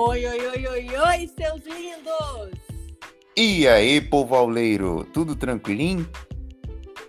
[0.00, 2.56] Oi, oi, oi, oi, oi, seus lindos!
[3.36, 6.08] E aí, povo auleiro, tudo tranquilinho?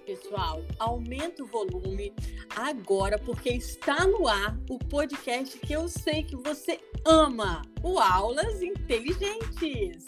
[0.08, 2.12] Pessoal, aumenta o volume
[2.56, 8.60] agora, porque está no ar o podcast que eu sei que você ama, o Aulas
[8.60, 10.06] Inteligentes.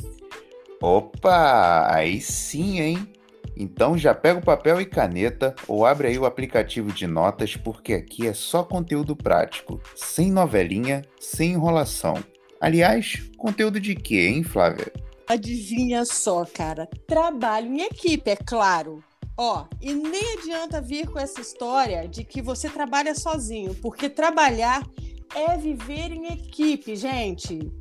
[0.82, 3.14] Opa, aí sim, hein?
[3.56, 7.94] Então já pega o papel e caneta ou abre aí o aplicativo de notas, porque
[7.94, 12.16] aqui é só conteúdo prático, sem novelinha, sem enrolação.
[12.62, 14.94] Aliás, conteúdo de quê, hein, Flávia?
[15.28, 16.88] Adivinha só, cara.
[17.08, 19.04] Trabalho em equipe, é claro.
[19.36, 24.88] Ó, e nem adianta vir com essa história de que você trabalha sozinho, porque trabalhar
[25.36, 27.72] é viver em equipe, gente.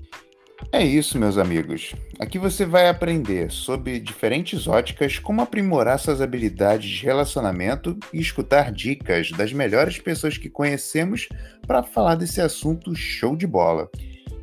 [0.72, 1.94] É isso, meus amigos.
[2.18, 8.72] Aqui você vai aprender sobre diferentes óticas como aprimorar suas habilidades de relacionamento e escutar
[8.72, 11.28] dicas das melhores pessoas que conhecemos
[11.66, 13.90] para falar desse assunto show de bola.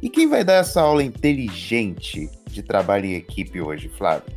[0.02, 4.36] E quem vai dar essa aula inteligente de trabalho em equipe hoje, Flávio?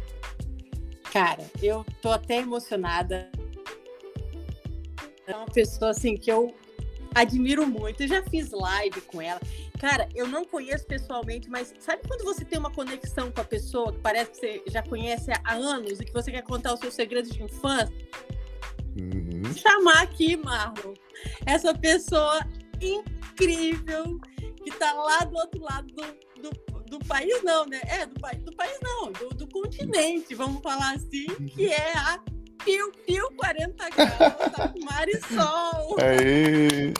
[1.12, 3.30] Cara, eu tô até emocionada.
[5.26, 6.54] É uma pessoa assim que eu
[7.14, 8.02] admiro muito.
[8.02, 9.40] Eu já fiz live com ela.
[9.78, 13.92] Cara, eu não conheço pessoalmente, mas sabe quando você tem uma conexão com a pessoa
[13.92, 16.94] que parece que você já conhece há anos e que você quer contar os seus
[16.94, 17.94] segredos de infância?
[19.00, 19.54] Uhum.
[19.54, 20.94] Chamar aqui, Marlon,
[21.46, 22.40] essa pessoa
[22.80, 24.20] incrível
[24.64, 26.02] que tá lá do outro lado do,
[26.42, 27.80] do, do país, não, né?
[27.86, 32.20] É, do, do país não, do, do continente, vamos falar assim, que é a
[32.64, 34.74] Pio Pio 40 graus, tá?
[34.84, 35.96] Marisol.
[36.00, 36.92] Aí.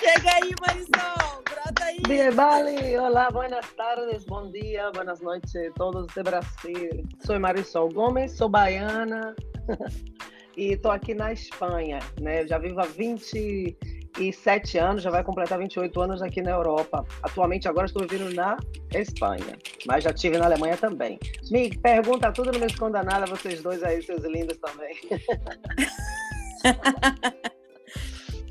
[0.00, 2.00] Chega aí, Marisol, brota aí.
[2.08, 2.98] Bien, vale.
[2.98, 7.06] Olá, buenas tardes, bom dia, buenas noites a todos de Brasil.
[7.24, 9.36] Sou Marisol Gomes, sou baiana
[10.56, 12.44] e tô aqui na Espanha, né?
[12.48, 13.78] Já vivo há 20
[14.18, 17.06] e sete anos, já vai completar 28 anos aqui na Europa.
[17.22, 18.56] Atualmente, agora estou vivendo na
[18.94, 21.18] Espanha, mas já tive na Alemanha também.
[21.50, 24.94] Me pergunta tudo, não me esconda nada, vocês dois aí, seus lindos também.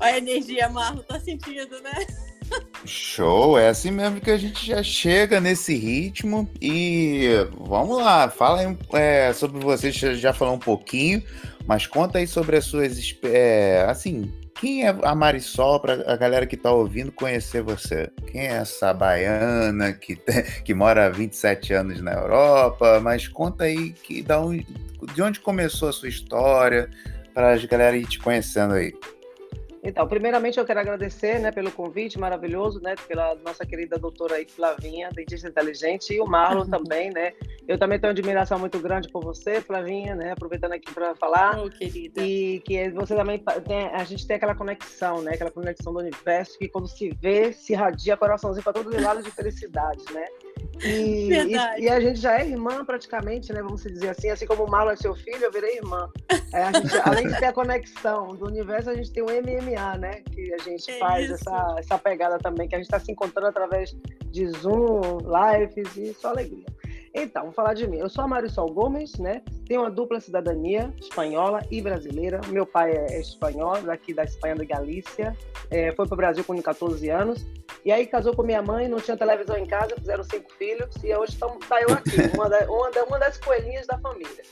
[0.00, 1.92] Olha a energia, Marlon, tá sentindo, né?
[2.84, 8.60] Show, é assim mesmo que a gente já chega nesse ritmo e vamos lá, fala
[8.60, 11.22] aí, é, sobre você, já falou um pouquinho,
[11.66, 14.30] mas conta aí sobre as suas, é, assim,
[14.62, 18.08] quem é a Marisol para a galera que está ouvindo conhecer você?
[18.30, 23.00] Quem é essa baiana que, tem, que mora há 27 anos na Europa?
[23.00, 24.64] Mas conta aí que, da onde,
[25.16, 26.88] de onde começou a sua história
[27.34, 28.94] para a galera ir te conhecendo aí.
[29.82, 34.46] Então, primeiramente eu quero agradecer né, pelo convite maravilhoso, né, pela nossa querida doutora aí,
[34.48, 37.32] Flavinha, dentista inteligente, e o Marlon também, né?
[37.66, 40.32] Eu também tenho admiração muito grande por você, Flavinha, né?
[40.32, 41.60] Aproveitando aqui para falar.
[41.60, 42.22] Oh, querida.
[42.22, 45.32] E que você também tem, a gente tem aquela conexão, né?
[45.34, 49.24] Aquela conexão do universo que quando se vê, se radia coraçãozinho para todos os lados
[49.24, 50.24] de felicidade, né?
[50.82, 51.52] E, e,
[51.84, 53.62] e, a gente já é irmã praticamente, né?
[53.62, 56.10] Vamos dizer assim, assim como o Marlon é seu filho, eu virei irmã.
[56.52, 60.22] É, gente, além de ter a conexão do universo, a gente tem o MMA, né?
[60.32, 63.48] Que a gente é faz essa, essa pegada também, que a gente está se encontrando
[63.48, 63.96] através
[64.30, 66.66] de Zoom, lives e só alegria.
[67.14, 67.98] Então, vou falar de mim.
[67.98, 69.42] Eu sou a Marisol Gomes, né?
[69.66, 72.40] Tenho uma dupla cidadania, espanhola e brasileira.
[72.48, 75.36] Meu pai é espanhol, daqui da Espanha, da Galícia.
[75.70, 77.44] É, foi para o Brasil com 14 anos.
[77.84, 80.94] E aí casou com minha mãe, não tinha televisão em casa, fizeram cinco filhos.
[81.04, 84.42] E hoje está eu aqui, uma, da, uma, da, uma das coelhinhas da família.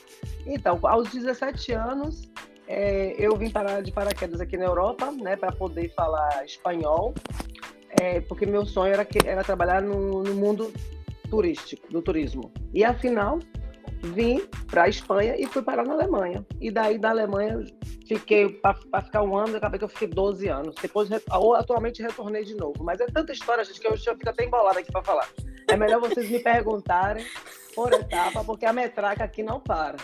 [0.45, 2.29] Então, aos 17 anos,
[2.67, 5.35] é, eu vim parar de paraquedas aqui na Europa, né?
[5.35, 7.15] Para poder falar espanhol.
[7.99, 10.71] É, porque meu sonho era, que, era trabalhar no, no mundo
[11.31, 12.51] turístico, do turismo.
[12.73, 13.39] E afinal,
[14.03, 16.45] vim para a Espanha e fui parar na Alemanha.
[16.59, 17.65] E daí da Alemanha
[18.05, 20.75] fiquei para ficar um ano, acabei que eu fiquei 12 anos.
[20.81, 21.09] Depois,
[21.55, 22.83] atualmente, retornei de novo.
[22.83, 25.27] Mas é tanta história, gente, que eu já fico até embolada aqui para falar.
[25.69, 27.25] É melhor vocês me perguntarem
[27.73, 29.95] por etapa, porque a metraca aqui não para.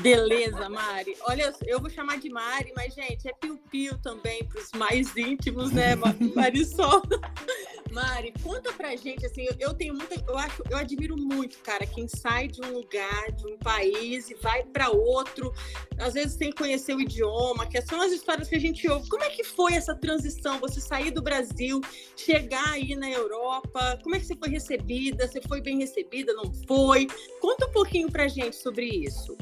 [0.00, 1.16] Beleza, Mari.
[1.22, 5.70] Olha, eu vou chamar de Mari, mas, gente, é piu-piu também para os mais íntimos,
[5.72, 5.94] né,
[6.34, 7.02] Marisol?
[7.90, 12.06] Mari, conta pra gente, assim, eu tenho muita, eu acho, eu admiro muito, cara, quem
[12.06, 15.52] sai de um lugar, de um país e vai para outro,
[15.98, 19.08] às vezes sem conhecer o idioma, que são as histórias que a gente ouve.
[19.08, 20.60] Como é que foi essa transição?
[20.60, 21.80] Você sair do Brasil,
[22.16, 25.26] chegar aí na Europa, como é que você foi recebida?
[25.26, 27.08] Você foi bem recebida, não foi?
[27.40, 29.36] Conta um pouquinho pra gente sobre isso.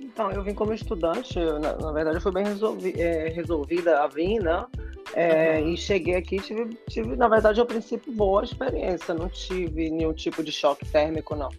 [0.00, 4.06] Então, eu vim como estudante, na, na verdade eu fui bem resolvi, é, resolvida a
[4.06, 4.64] vir, né?
[5.12, 5.68] É, uhum.
[5.68, 9.12] E cheguei aqui tive, tive, na verdade, ao princípio, boa experiência.
[9.12, 11.50] Não tive nenhum tipo de choque térmico, não.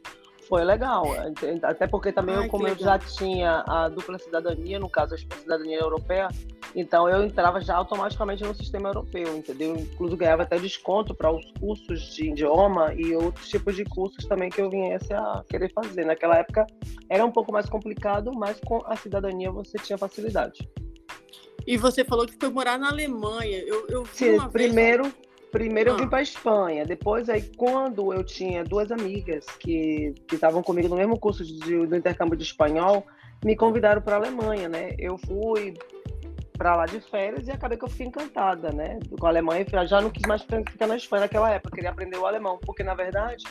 [0.52, 1.06] Foi legal.
[1.64, 5.18] Até porque também, Ai, eu, como eu já tinha a dupla cidadania, no caso, a
[5.18, 6.28] cidadania europeia,
[6.76, 9.78] então eu entrava já automaticamente no sistema europeu, entendeu?
[9.78, 14.50] Inclusive ganhava até desconto para os cursos de idioma e outros tipos de cursos também
[14.50, 16.04] que eu viesse a querer fazer.
[16.04, 16.68] Naquela época
[17.10, 20.70] era um pouco mais complicado, mas com a cidadania você tinha facilidade.
[21.66, 23.60] E você falou que foi morar na Alemanha.
[23.60, 25.16] Eu, eu Sim, primeiro, vez...
[25.52, 26.08] primeiro eu vim ah.
[26.08, 26.86] para Espanha.
[26.86, 31.96] Depois, aí, quando eu tinha duas amigas que estavam comigo no mesmo curso de, do
[31.96, 33.06] intercâmbio de espanhol,
[33.44, 34.96] me convidaram para a Alemanha, né?
[34.98, 35.74] Eu fui
[36.58, 39.00] para lá de férias e acabei que eu fiquei encantada, né?
[39.20, 42.26] Com a Alemanha, já não quis mais ficar na Espanha naquela época, queria aprender o
[42.26, 43.44] alemão, porque na verdade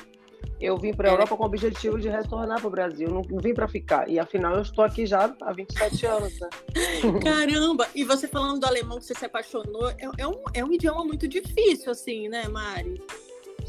[0.60, 1.14] eu vim para a é.
[1.14, 4.08] Europa com o objetivo de retornar para o Brasil, não, vim para ficar.
[4.08, 6.48] E afinal eu estou aqui já há 27 anos, né?
[7.24, 7.88] Caramba!
[7.94, 11.04] E você falando do alemão que você se apaixonou, é, é, um, é um idioma
[11.04, 13.00] muito difícil, assim, né, Mari?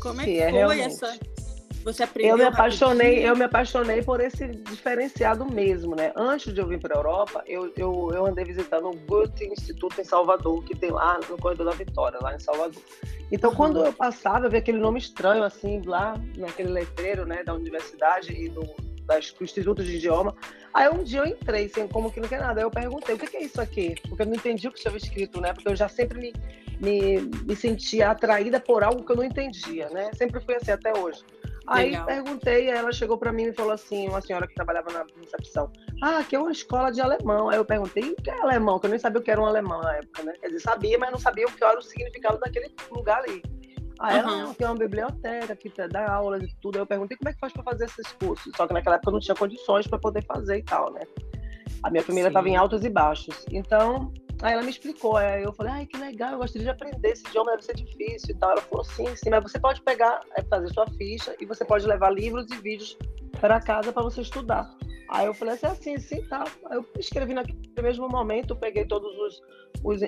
[0.01, 1.19] Como é Sim, que é foi essa?
[1.83, 3.27] Você aprendeu eu me apaixonei, rapidinho?
[3.27, 6.11] eu me apaixonei por esse diferenciado mesmo, né?
[6.15, 9.99] Antes de eu vir para a Europa, eu, eu, eu andei visitando o Goethe Instituto
[9.99, 12.81] em Salvador, que tem lá no Corredor da Vitória, lá em Salvador.
[13.31, 17.53] Então, quando eu passava, eu via aquele nome estranho, assim, lá naquele letreiro, né, da
[17.53, 18.61] universidade e do,
[19.05, 20.35] das, do Instituto de Idioma.
[20.73, 22.59] Aí um dia eu entrei, assim, como que não quer nada.
[22.59, 23.95] Aí eu perguntei, o que é isso aqui?
[24.07, 25.53] Porque eu não entendi o que estava escrito, né?
[25.53, 26.33] Porque eu já sempre me,
[26.79, 30.11] me, me sentia atraída por algo que eu não entendia, né?
[30.13, 31.23] Sempre fui assim até hoje.
[31.67, 32.05] Aí Legal.
[32.05, 35.71] perguntei, ela chegou para mim e falou assim, uma senhora que trabalhava na recepção,
[36.01, 37.49] ah, aqui é uma escola de alemão.
[37.49, 38.79] Aí eu perguntei, o que é alemão?
[38.79, 40.33] Que eu nem sabia o que era um alemão na época, né?
[40.41, 43.41] Quer dizer, sabia, mas não sabia o que era o significado daquele lugar ali.
[43.99, 44.53] Aí ela, uhum.
[44.55, 46.77] tem uma biblioteca que dá aulas e tudo.
[46.77, 48.51] Aí eu perguntei como é que faz para fazer esses cursos.
[48.57, 51.01] Só que naquela época eu não tinha condições para poder fazer e tal, né?
[51.83, 53.45] A minha primeira estava em altos e baixos.
[53.51, 54.11] Então,
[54.41, 57.25] Aí ela me explicou, aí eu falei, ai, que legal, eu gostaria de aprender esse
[57.27, 58.51] idioma, deve ser difícil e tal.
[58.51, 61.85] Ela falou, sim, sim, mas você pode pegar, é, fazer sua ficha e você pode
[61.85, 62.97] levar livros e vídeos
[63.39, 64.67] para casa para você estudar.
[65.09, 66.45] Aí eu falei assim, assim, sim, tá.
[66.69, 69.11] Aí eu escrevi naquele mesmo momento, peguei todas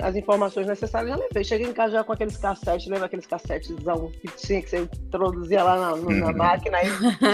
[0.01, 1.43] as informações necessárias e já levei.
[1.43, 3.69] Cheguei em casa já com aqueles cassetes, lembra aqueles cassetes
[4.21, 6.87] que tinha, que você introduzia lá na, na máquina, aí,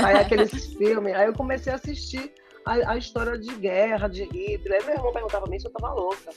[0.04, 1.14] aí aqueles filmes.
[1.14, 2.34] Aí eu comecei a assistir
[2.66, 4.86] a, a, história de guerra, de Hitler.
[4.86, 6.32] Meu irmão perguntava pra mim se eu tava louca.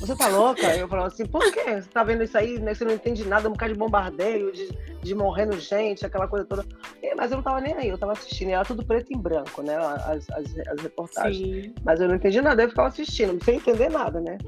[0.00, 0.76] Você tá louca?
[0.76, 1.80] Eu falava assim, por quê?
[1.80, 2.74] Você tá vendo isso aí, né?
[2.74, 4.68] Você não entende nada, um bocado de bombardeio, de,
[5.00, 6.64] de morrendo gente, aquela coisa toda.
[7.00, 8.48] E, mas eu não tava nem aí, eu tava assistindo.
[8.48, 9.76] E era tudo preto e branco, né?
[9.76, 11.64] As, as, as reportagens.
[11.66, 11.74] Sim.
[11.84, 14.38] Mas eu não entendi nada, eu ficava assistindo, sem entender nada, né?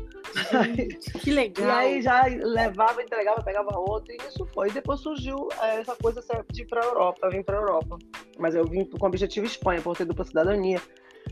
[1.20, 1.66] que legal.
[1.66, 4.70] E aí já levava, entregava, pegava outro, e isso foi.
[4.70, 6.20] E depois surgiu é, essa coisa
[6.50, 7.98] de ir pra Europa, vim pra Europa.
[8.38, 10.80] Mas eu vim com o objetivo Espanha, por ter dupla cidadania.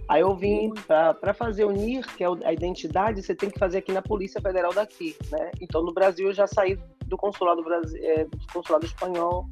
[0.08, 3.78] Aí eu vim para fazer o NIR, que é a identidade, você tem que fazer
[3.78, 5.50] aqui na Polícia Federal daqui, né?
[5.60, 7.62] Então no Brasil eu já saí do consulado,
[7.96, 9.46] é, do consulado espanhol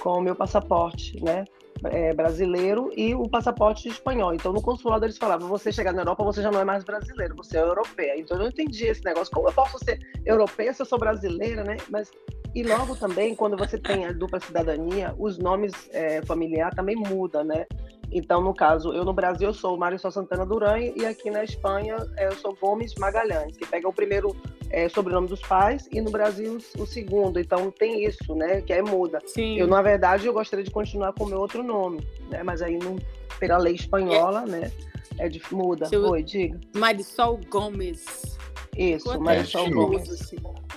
[0.00, 1.44] com o meu passaporte, né?
[1.84, 4.34] É, brasileiro e o passaporte espanhol.
[4.34, 7.34] Então, no consulado eles falavam: você chegar na Europa, você já não é mais brasileiro,
[7.34, 8.18] você é europeia.
[8.18, 9.32] Então, eu não entendi esse negócio.
[9.32, 11.78] Como eu posso ser europeia se eu sou brasileira, né?
[11.88, 12.10] Mas
[12.54, 17.44] e logo também, quando você tem a dupla cidadania, os nomes é, familiar também mudam,
[17.44, 17.64] né?
[18.12, 21.96] Então, no caso, eu no Brasil eu sou Mário Santana Duran e aqui na Espanha
[22.16, 24.34] é, eu sou Gomes Magalhães, que pega o primeiro
[24.70, 27.38] é, sobrenome dos pais e no Brasil o segundo.
[27.38, 28.60] Então tem isso, né?
[28.62, 29.18] Que é muda.
[29.26, 29.58] Sim.
[29.58, 32.42] Eu, na verdade, eu gostaria de continuar com o meu outro nome, né?
[32.42, 32.96] Mas aí, não,
[33.38, 34.46] pela lei espanhola, é.
[34.46, 34.72] né?
[35.18, 35.86] É de muda.
[35.86, 36.02] Seu...
[36.08, 36.58] Oi, diga.
[36.74, 38.38] Marisol Gomes.
[38.76, 40.08] Isso, Marisol Gomes.
[40.08, 40.36] Assim.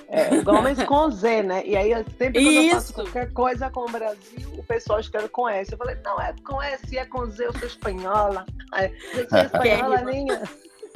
[0.10, 1.64] É, Gomes com Z, né?
[1.66, 2.68] E aí, sempre quando Isso.
[2.68, 5.72] eu faço qualquer coisa com o Brasil, o pessoal escreve com S.
[5.72, 8.46] Eu falei, não, é com S, é com Z, eu sou espanhola.
[9.14, 10.44] Eu sou espanhola, minha.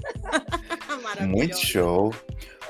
[1.27, 2.13] Muito show.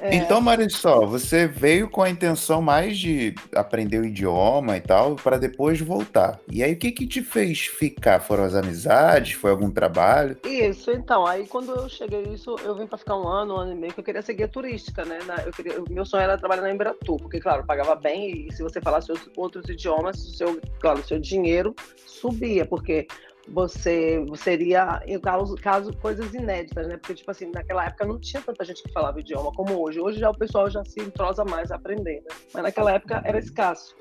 [0.01, 0.15] É.
[0.15, 5.37] Então, Marisol, você veio com a intenção mais de aprender o idioma e tal, para
[5.37, 6.39] depois voltar.
[6.51, 8.19] E aí, o que que te fez ficar?
[8.19, 9.33] Foram as amizades?
[9.33, 10.37] Foi algum trabalho?
[10.43, 11.25] Isso, então.
[11.25, 13.93] Aí, quando eu cheguei isso, eu vim para ficar um ano, um ano e meio,
[13.93, 15.19] que eu queria seguir a turística, né?
[15.45, 18.79] Eu queria, meu sonho era trabalhar na Embratur, porque, claro, pagava bem e se você
[18.79, 21.75] falasse outros idiomas, o seu, claro, o seu dinheiro
[22.05, 23.07] subia, porque
[23.49, 26.97] você, iria, em caso, caso, coisas inéditas, né?
[26.97, 29.99] Porque, tipo assim, naquela época não tinha tanta gente que falava idioma como hoje.
[29.99, 32.35] Hoje já o pessoal já se entrosa mais a aprender, né?
[32.53, 33.95] Mas naquela época era escasso.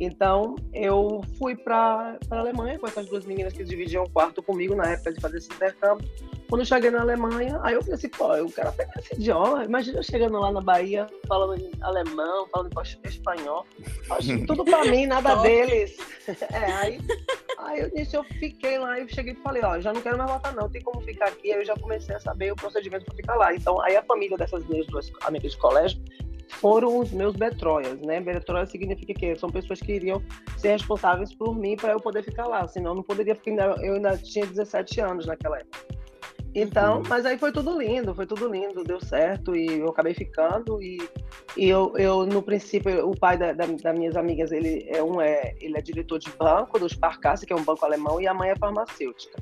[0.00, 4.74] Então, eu fui para a Alemanha com essas duas meninas que dividiam o quarto comigo
[4.74, 6.08] na época de fazer esse intercâmbio.
[6.48, 9.64] Quando eu cheguei na Alemanha, aí eu falei assim, pô, eu quero aprender esse idioma.
[9.64, 13.66] Imagina eu chegando lá na Bahia, falando em alemão, falando em espanhol.
[14.10, 15.96] Acho tudo para mim, nada deles.
[16.28, 16.98] É, aí,
[17.56, 20.54] aí nisso eu fiquei lá e cheguei e falei, ó, já não quero mais voltar
[20.54, 21.50] não, tem como ficar aqui.
[21.50, 23.54] Aí eu já comecei a saber o procedimento para ficar lá.
[23.54, 25.98] Então, aí a família dessas minhas duas amigas de colégio
[26.48, 28.20] foram os meus betroias, né?
[28.20, 30.22] Betroia significa que são pessoas que iriam
[30.56, 33.94] ser responsáveis por mim para eu poder ficar lá, senão eu não poderia ficar, eu
[33.94, 35.98] ainda tinha 17 anos naquela época.
[36.54, 37.02] Então, uhum.
[37.08, 40.98] mas aí foi tudo lindo, foi tudo lindo, deu certo e eu acabei ficando e,
[41.56, 45.20] e eu, eu no princípio o pai da, da, das minhas amigas ele é um
[45.20, 48.34] é ele é diretor de banco do Sparkasse que é um banco alemão e a
[48.34, 49.38] mãe é farmacêutica.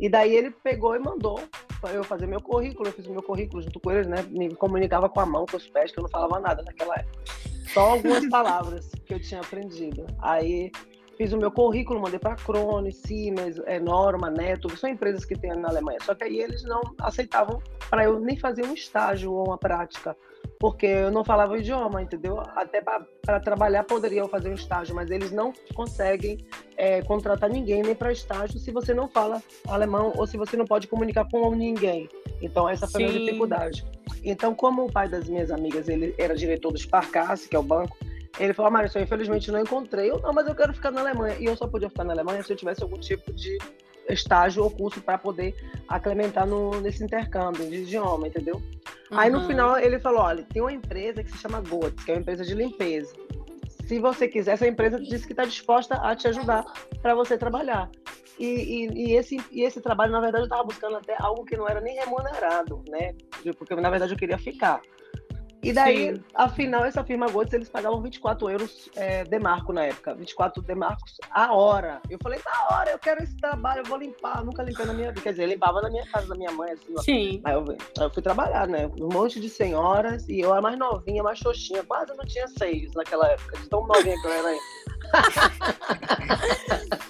[0.00, 1.38] E daí ele pegou e mandou
[1.78, 4.22] para eu fazer meu currículo, eu fiz meu currículo junto com eles, né?
[4.30, 7.22] Me comunicava com a mão, com os pés, que eu não falava nada naquela época.
[7.72, 10.06] Só algumas palavras que eu tinha aprendido.
[10.20, 10.72] Aí
[11.18, 15.38] fiz o meu currículo, mandei para a Krone, Siemens, é, Norma, Neto, são empresas que
[15.38, 15.98] tem na Alemanha.
[16.02, 20.16] Só que aí eles não aceitavam para eu nem fazer um estágio ou uma prática,
[20.58, 22.40] porque eu não falava o idioma, entendeu?
[22.54, 26.44] Até para trabalhar poderia eu fazer um estágio, mas eles não conseguem
[26.76, 30.66] é, contratar ninguém nem para estágio se você não fala alemão ou se você não
[30.66, 32.08] pode comunicar com ninguém.
[32.42, 33.84] Então essa foi a minha dificuldade.
[34.22, 37.62] Então, como o pai das minhas amigas ele era diretor do Sparkasse, que é o
[37.62, 37.96] banco,
[38.38, 40.10] ele falou, Marisol, infelizmente não encontrei.
[40.10, 41.36] Eu, não, mas eu quero ficar na Alemanha.
[41.38, 43.58] E eu só podia ficar na Alemanha se eu tivesse algum tipo de
[44.08, 45.54] estágio ou curso para poder
[45.88, 48.60] aclementar no, nesse intercâmbio de idioma, entendeu?
[49.10, 49.18] Uhum.
[49.18, 52.14] Aí no final ele falou, olha, tem uma empresa que se chama Goetz, que é
[52.14, 53.12] uma empresa de limpeza.
[53.86, 56.64] Se você quiser, essa empresa disse que está disposta a te ajudar
[57.02, 57.90] para você trabalhar.
[58.38, 61.56] E, e, e, esse, e esse trabalho, na verdade, eu estava buscando até algo que
[61.56, 63.14] não era nem remunerado, né?
[63.58, 64.80] Porque, na verdade, eu queria ficar.
[65.62, 66.24] E daí, Sim.
[66.34, 70.14] afinal, essa firma Gotes, eles pagavam 24 euros é, de marco na época.
[70.14, 72.00] 24 de marcos a hora.
[72.08, 74.42] Eu falei, na hora, eu quero esse trabalho, eu vou limpar.
[74.44, 75.20] nunca limpei na minha vida.
[75.20, 76.96] Quer dizer, limpava na minha casa, da minha mãe, assim.
[77.02, 77.40] Sim.
[77.44, 78.90] Aí eu, aí eu, fui trabalhar, né?
[78.98, 80.26] Um monte de senhoras.
[80.28, 81.82] E eu era mais novinha, mais xoxinha.
[81.84, 83.58] Quase não tinha seios naquela época.
[83.58, 84.58] De tão novinha que eu era aí.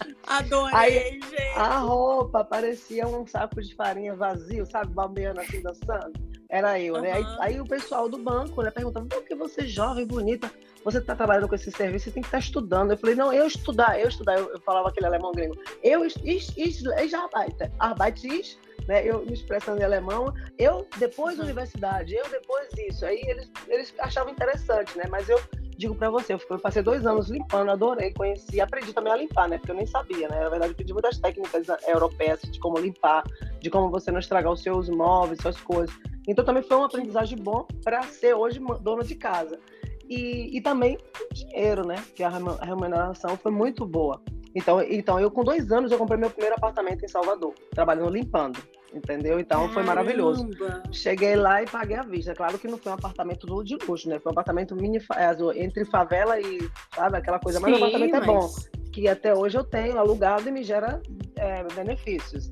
[0.31, 1.59] Adorei, aí, gente.
[1.59, 4.93] A roupa parecia um saco de farinha vazio, sabe?
[4.93, 6.13] Bambeando assim, dançando.
[6.49, 7.01] Era eu, uhum.
[7.01, 7.13] né?
[7.13, 10.51] Aí, aí, o pessoal do banco, né, perguntando, por que você é jovem, bonita,
[10.85, 12.93] você está trabalhando com esse serviço, você tem que estar tá estudando.
[12.93, 14.39] Eu falei, não, eu estudar, eu estudar.
[14.39, 15.57] Eu, eu falava aquele alemão gringo.
[15.83, 17.71] Eu, ich, ich, arbeite.
[17.81, 18.57] Arbeit
[18.87, 19.05] né?
[19.05, 20.33] Eu me expressando em alemão.
[20.57, 23.05] Eu, depois da universidade, eu, depois isso.
[23.05, 25.05] Aí eles, eles achavam interessante, né?
[25.11, 25.41] Mas eu
[25.81, 29.57] digo para você, eu passei dois anos limpando, adorei, conheci, aprendi também a limpar, né?
[29.57, 30.41] Porque eu nem sabia, né?
[30.41, 33.25] Na verdade, eu aprendi muitas técnicas europeias de como limpar,
[33.59, 35.97] de como você não estragar os seus móveis, suas coisas.
[36.29, 39.59] Então também foi uma aprendizagem bom para ser hoje dona de casa.
[40.07, 40.99] E, e também
[41.33, 41.97] dinheiro, né?
[42.15, 44.21] Que a remuneração foi muito boa.
[44.55, 48.61] Então, então, eu com dois anos eu comprei meu primeiro apartamento em Salvador, trabalhando limpando,
[48.93, 49.39] entendeu?
[49.39, 49.75] Então Caramba.
[49.75, 50.49] foi maravilhoso.
[50.93, 52.35] Cheguei lá e paguei à vista.
[52.35, 54.19] Claro que não foi um apartamento de luxo, né?
[54.19, 57.61] Foi um apartamento mini, é, entre favela e, sabe, aquela coisa.
[57.61, 58.23] Mas o apartamento mas...
[58.23, 58.51] é bom,
[58.93, 61.01] que até hoje eu tenho alugado e me gera
[61.37, 62.51] é, benefícios.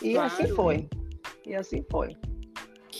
[0.00, 0.26] E claro.
[0.26, 0.88] assim foi.
[1.46, 2.16] E assim foi.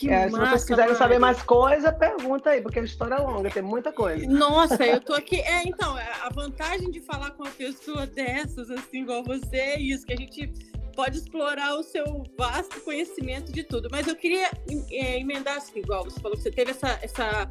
[0.08, 3.50] É, massa, se vocês quiserem saber mais coisa, pergunta aí, porque a história é longa,
[3.50, 4.26] tem muita coisa.
[4.26, 5.40] Nossa, eu tô aqui.
[5.40, 10.04] É, então, a vantagem de falar com uma pessoa dessas, assim, igual você, é isso,
[10.04, 10.52] que a gente
[10.92, 13.88] pode explorar o seu vasto conhecimento de tudo.
[13.90, 14.50] Mas eu queria
[14.90, 17.48] é, emendar assim, igual você falou que você teve essa, essa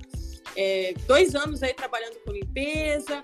[0.55, 3.23] é, dois anos aí trabalhando com limpeza.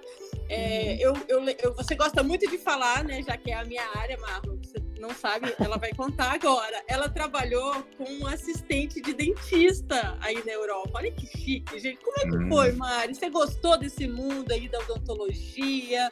[0.50, 1.16] É, uhum.
[1.28, 3.22] eu, eu, eu, você gosta muito de falar, né?
[3.22, 4.58] Já que é a minha área, Marlon.
[4.64, 6.84] Você não sabe, ela vai contar agora.
[6.88, 10.92] Ela trabalhou com um assistente de dentista aí na Europa.
[10.96, 12.04] Olha que chique, gente.
[12.04, 12.50] Como é que hum.
[12.50, 13.16] foi, Mari?
[13.16, 16.10] Você gostou desse mundo aí da odontologia?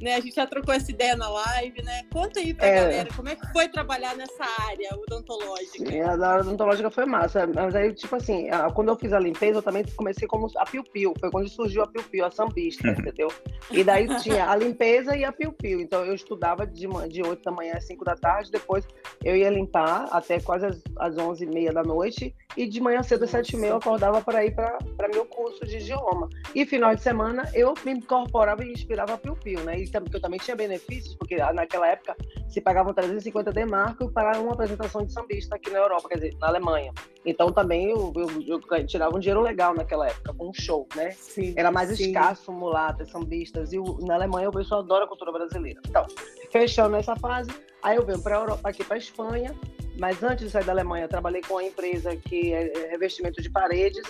[0.00, 0.14] Né?
[0.14, 2.02] A gente já trocou essa ideia na live, né?
[2.12, 2.74] Conta aí pra é.
[2.74, 5.90] galera como é que foi trabalhar nessa área odontológica.
[5.90, 7.46] Sim, a área odontológica foi massa.
[7.46, 11.14] Mas aí, tipo assim, quando eu fiz a limpeza, eu também comecei como a piu-piu.
[11.18, 13.28] Foi quando surgiu a piu-piu, a sambista, entendeu?
[13.70, 15.80] E daí tinha a limpeza e a piu-piu.
[15.80, 18.86] Então eu estudava de, de 8 da manhã às 5 da tarde, depois
[19.24, 22.34] eu ia limpar até quase às, às 11 e meia da noite.
[22.56, 25.64] E de manhã cedo, às 7 e meia, eu acordava para ir para meu curso
[25.64, 26.28] de idioma.
[26.54, 29.78] E final de semana eu me incorporava e inspirava a piu-piu, né?
[29.78, 32.16] E porque eu também tinha benefícios, porque naquela época
[32.48, 36.36] se pagavam 350 D marco para uma apresentação de sambista aqui na Europa, quer dizer,
[36.40, 36.92] na Alemanha.
[37.24, 41.10] Então também eu, eu, eu tirava um dinheiro legal naquela época, com um show, né?
[41.12, 42.06] Sim, Era mais sim.
[42.06, 45.80] escasso mulatas, sambistas, e na Alemanha o pessoal adora a cultura brasileira.
[45.88, 46.06] Então,
[46.50, 47.50] fechando essa fase,
[47.82, 49.54] aí eu venho para a Europa, aqui para a Espanha,
[49.98, 53.50] mas antes de sair da Alemanha, eu trabalhei com uma empresa que é revestimento de
[53.50, 54.02] paredes,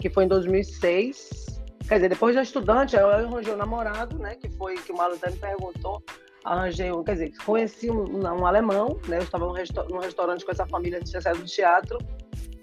[0.00, 4.34] que foi em 2006, Quer dizer, depois de estudante, eu arranjei um namorado, né?
[4.36, 6.02] Que foi que o Malu até me perguntou.
[6.42, 9.18] Arranjei um, quer dizer, conheci um, um alemão, né?
[9.18, 11.98] Eu estava num, resta num restaurante com essa família de sucesso do teatro.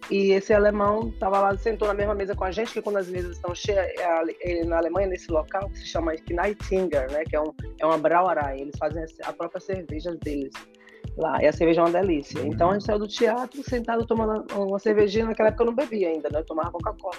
[0.09, 3.07] E esse alemão estava lá, sentou na mesma mesa com a gente, que quando as
[3.07, 3.87] mesas estão cheias,
[4.41, 7.23] é, na Alemanha, nesse local, que se chama Kneitinger, né?
[7.23, 8.61] Que é, um, é uma brauerei.
[8.61, 10.51] Eles fazem a própria cerveja deles
[11.17, 11.41] lá.
[11.41, 12.39] E a cerveja é uma delícia.
[12.41, 15.25] Então a gente saiu do teatro sentado tomando uma cervejinha.
[15.25, 16.39] Naquela época eu não bebia ainda, né?
[16.39, 17.15] Eu tomava Coca-Cola.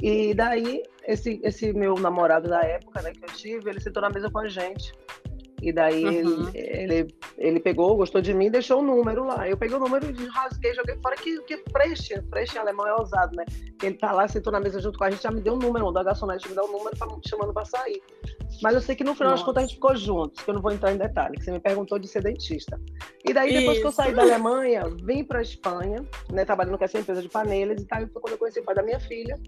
[0.00, 4.10] E daí, esse, esse meu namorado da época, né, que eu tive, ele sentou na
[4.10, 4.92] mesa com a gente.
[5.62, 6.48] E daí uhum.
[6.48, 9.48] ele, ele, ele, pegou, gostou de mim e deixou o número lá.
[9.48, 11.14] Eu peguei o número e rasguei, joguei fora.
[11.14, 13.44] Que, que Freche, Freche em alemão é ousado, né?
[13.80, 15.60] Ele tá lá, sentou na mesa junto com a gente, já me deu o um
[15.60, 18.02] número, da garçonete me deu o um número pra, chamando pra sair.
[18.60, 20.60] Mas eu sei que no final das contas a gente ficou juntos, que eu não
[20.60, 22.80] vou entrar em detalhe, que você me perguntou de ser dentista.
[23.24, 23.82] E daí, depois Isso.
[23.82, 27.80] que eu saí da Alemanha, vim pra Espanha, né, trabalhando com essa empresa de panelas,
[27.80, 29.38] e tal, foi quando eu conheci o pai da minha filha.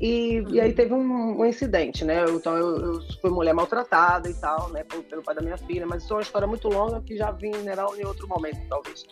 [0.00, 0.54] E, uhum.
[0.54, 2.24] e aí teve um, um, incidente, né?
[2.28, 4.84] Então eu, eu, fui mulher maltratada e tal, né?
[4.84, 7.30] Pelo, pelo, pai da minha filha, mas isso é uma história muito longa que já
[7.30, 9.04] vim mineral em outro momento, talvez.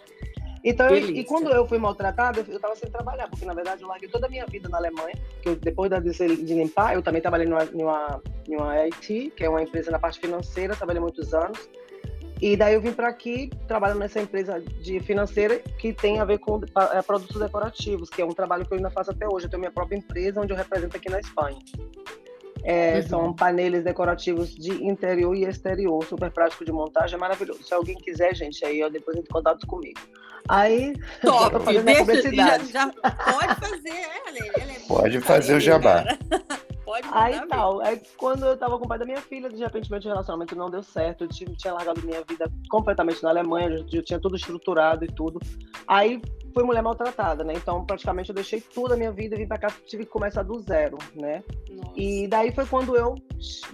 [0.64, 3.88] Então, eu, e quando eu fui maltratada, eu estava sem trabalhar, porque na verdade eu
[3.88, 7.23] larguei toda a minha vida na Alemanha, que eu, depois de, de limpar, eu também
[7.23, 11.69] trabalhei numa, numa, numa IT, que é uma empresa na parte financeira, trabalhei muitos anos.
[12.40, 16.38] E daí eu vim para aqui trabalhando nessa empresa de financeira que tem a ver
[16.38, 16.61] com
[16.93, 19.47] é, produtos decorativos, que é um trabalho que eu ainda faço até hoje.
[19.47, 21.59] Eu tenho minha própria empresa onde eu represento aqui na Espanha.
[22.62, 23.09] É, uhum.
[23.09, 27.62] São painéis decorativos de interior e exterior, super prático de montagem, é maravilhoso.
[27.62, 30.00] Se alguém quiser, gente, aí ó, depois entre em contato comigo.
[30.49, 36.05] Aí, Top, deixa, já, já, pode fazer, ela, ela é Pode fazer o jabá.
[36.87, 37.81] Pode Aí tal.
[37.81, 40.71] Aí quando eu tava com o pai da minha filha, de repente meu relacionamento não
[40.71, 41.25] deu certo.
[41.25, 45.09] Eu tinha, tinha largado minha vida completamente na Alemanha, eu, eu tinha tudo estruturado e
[45.09, 45.40] tudo.
[45.88, 46.23] Aí
[46.55, 47.55] fui mulher maltratada, né?
[47.57, 50.45] Então praticamente eu deixei tudo a minha vida e vim pra cá, tive que começar
[50.45, 51.43] do zero, né?
[51.69, 51.93] Nossa.
[51.97, 53.16] E daí foi quando eu,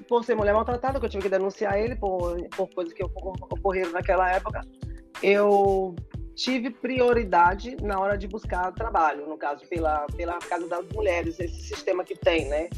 [0.08, 3.92] por ser mulher maltratada, que eu tive que denunciar ele por, por coisas que ocorreram
[3.92, 4.62] naquela época,
[5.22, 5.94] eu
[6.34, 11.60] tive prioridade na hora de buscar trabalho, no caso, pela, pela Casa das Mulheres, esse
[11.62, 12.68] sistema que tem, né?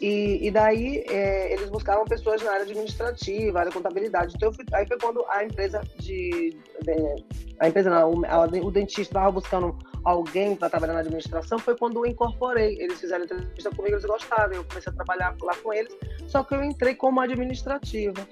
[0.00, 4.34] E, e daí é, eles buscavam pessoas na área administrativa, área de contabilidade.
[4.36, 6.56] Então, fui, aí foi quando a empresa de.
[6.82, 7.24] de
[7.60, 11.76] a empresa, não, o, a, o dentista estava buscando alguém para trabalhar na administração, foi
[11.76, 12.76] quando eu incorporei.
[12.80, 14.52] Eles fizeram entrevista comigo, eles gostaram.
[14.52, 15.96] Eu comecei a trabalhar lá com eles,
[16.26, 18.26] só que eu entrei como administrativa.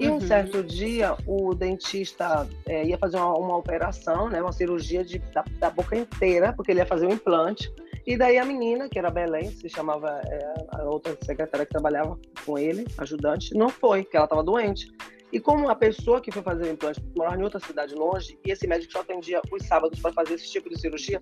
[0.00, 0.20] E um uhum.
[0.22, 5.44] certo dia, o dentista é, ia fazer uma, uma, operação, né, uma cirurgia de, da,
[5.58, 7.70] da, boca inteira, porque ele ia fazer um implante.
[8.06, 12.18] E daí a menina, que era Belém, se chamava é, a outra secretária que trabalhava
[12.46, 14.90] com ele, ajudante, não foi, porque ela estava doente.
[15.30, 18.50] E como a pessoa que foi fazer o implante morava em outra cidade longe, e
[18.50, 21.20] esse médico só atendia os sábados para fazer esse tipo de cirurgia,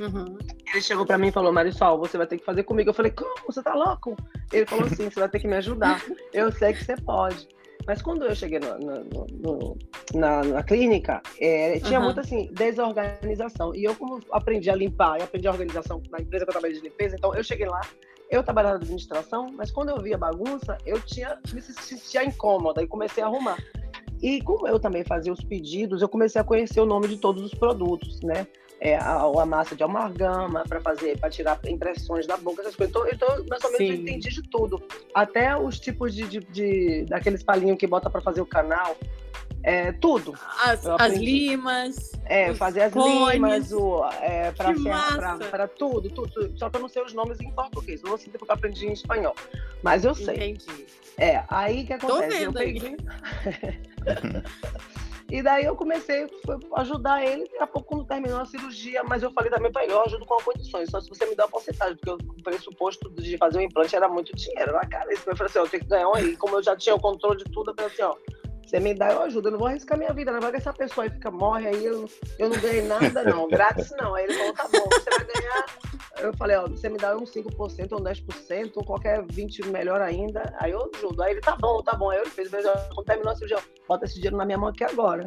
[0.00, 0.36] Uhum.
[0.72, 2.90] Ele chegou para mim e falou: Marisol, você vai ter que fazer comigo.
[2.90, 3.32] Eu falei: Como?
[3.46, 4.16] Você tá louco?
[4.52, 6.02] Ele falou assim: Você vai ter que me ajudar.
[6.32, 7.48] Eu sei que você pode.
[7.86, 9.78] Mas quando eu cheguei no, no, no,
[10.14, 12.06] na, na, clínica, é, tinha uhum.
[12.06, 13.74] muito assim, desorganização.
[13.74, 16.76] E eu, como aprendi a limpar e aprendi a organização na empresa que eu trabalhei
[16.76, 17.82] de limpeza, então eu cheguei lá,
[18.30, 22.86] eu trabalhava na administração, mas quando eu via bagunça, eu tinha me sentia incômoda e
[22.86, 23.58] comecei a arrumar.
[24.22, 27.42] E como eu também fazia os pedidos, eu comecei a conhecer o nome de todos
[27.42, 28.46] os produtos, né?
[28.84, 32.94] É, a, a, massa de amargama para fazer, para tirar impressões da boca, essas coisas.
[32.94, 34.82] Então, então mais ou menos eu entendi de tudo.
[35.14, 38.94] Até os tipos de, de, de daqueles palinhos que bota para fazer o canal.
[39.62, 40.34] É, tudo.
[40.62, 42.12] As, as limas.
[42.26, 43.32] É, fazer as cones.
[43.32, 47.50] limas, o, é, para tudo, tudo, tudo, Só que eu não sei os nomes em
[47.50, 48.02] português.
[48.02, 49.34] Não sei porque eu aprendi em espanhol.
[49.82, 50.50] Mas eu sei.
[50.50, 50.86] Entendi.
[51.16, 52.22] É, aí que acontece?
[52.22, 52.96] Tô vendo eu peguei...
[55.30, 56.28] E daí eu comecei
[56.72, 59.84] a ajudar ele, daqui a pouco quando terminou a cirurgia, mas eu falei também para
[59.84, 63.10] ele, eu ajudo com condições, só se você me dá uma porcentagem, porque o pressuposto
[63.10, 65.10] de fazer um implante era muito dinheiro na cara.
[65.10, 66.36] Eu falei assim, ó, eu tenho que ganhar um aí.
[66.36, 68.14] Como eu já tinha o controle de tudo, eu falei assim, ó,
[68.66, 69.48] você me dá, eu ajudo.
[69.48, 70.40] Eu não vou arriscar minha vida, não.
[70.40, 72.08] Vai que essa pessoa aí fica, morre aí, eu,
[72.38, 73.46] eu não ganhei nada, não.
[73.48, 74.14] Grátis não.
[74.14, 75.66] Aí ele falou, tá bom, você vai ganhar.
[76.18, 80.54] Eu falei, ó, você me dá uns 5% ou 10%, ou qualquer 20% melhor ainda.
[80.58, 81.22] Aí eu ajudo.
[81.22, 82.10] Aí ele, tá bom, tá bom.
[82.10, 85.26] Aí ele fez, quando terminou a cirurgia, bota esse dinheiro na minha mão aqui agora.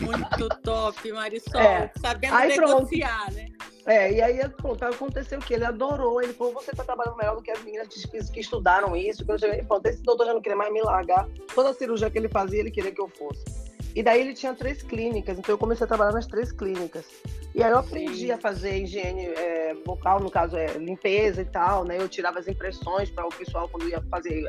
[0.00, 1.60] Muito top, Marisol.
[1.60, 1.90] É.
[2.00, 3.34] Sabendo aí, negociar, pronto.
[3.34, 3.46] né?
[3.86, 6.20] É, e aí pronto, aconteceu o que ele adorou.
[6.22, 9.24] Ele falou: você está trabalhando melhor do que as meninas que, que estudaram isso.
[9.24, 11.28] Que eu cheguei, pronto, esse doutor já não queria mais me largar.
[11.54, 13.69] Toda a cirurgia que ele fazia, ele queria que eu fosse.
[13.94, 17.04] E daí ele tinha três clínicas, então eu comecei a trabalhar nas três clínicas.
[17.54, 21.84] E aí eu aprendi a fazer higiene é, vocal, no caso é limpeza e tal,
[21.84, 21.96] né?
[21.98, 24.44] Eu tirava as impressões para o pessoal quando ia fazer,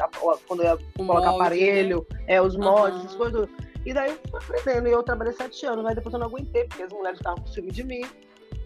[0.47, 1.35] quando ia colocar molde, né?
[1.35, 2.23] aparelho, né?
[2.27, 3.05] é, os moldes, uhum.
[3.05, 3.49] essas coisas.
[3.83, 6.65] E daí eu fui aprendendo, e eu trabalhei sete anos, mas depois eu não aguentei,
[6.65, 8.03] porque as mulheres estavam por cima de mim.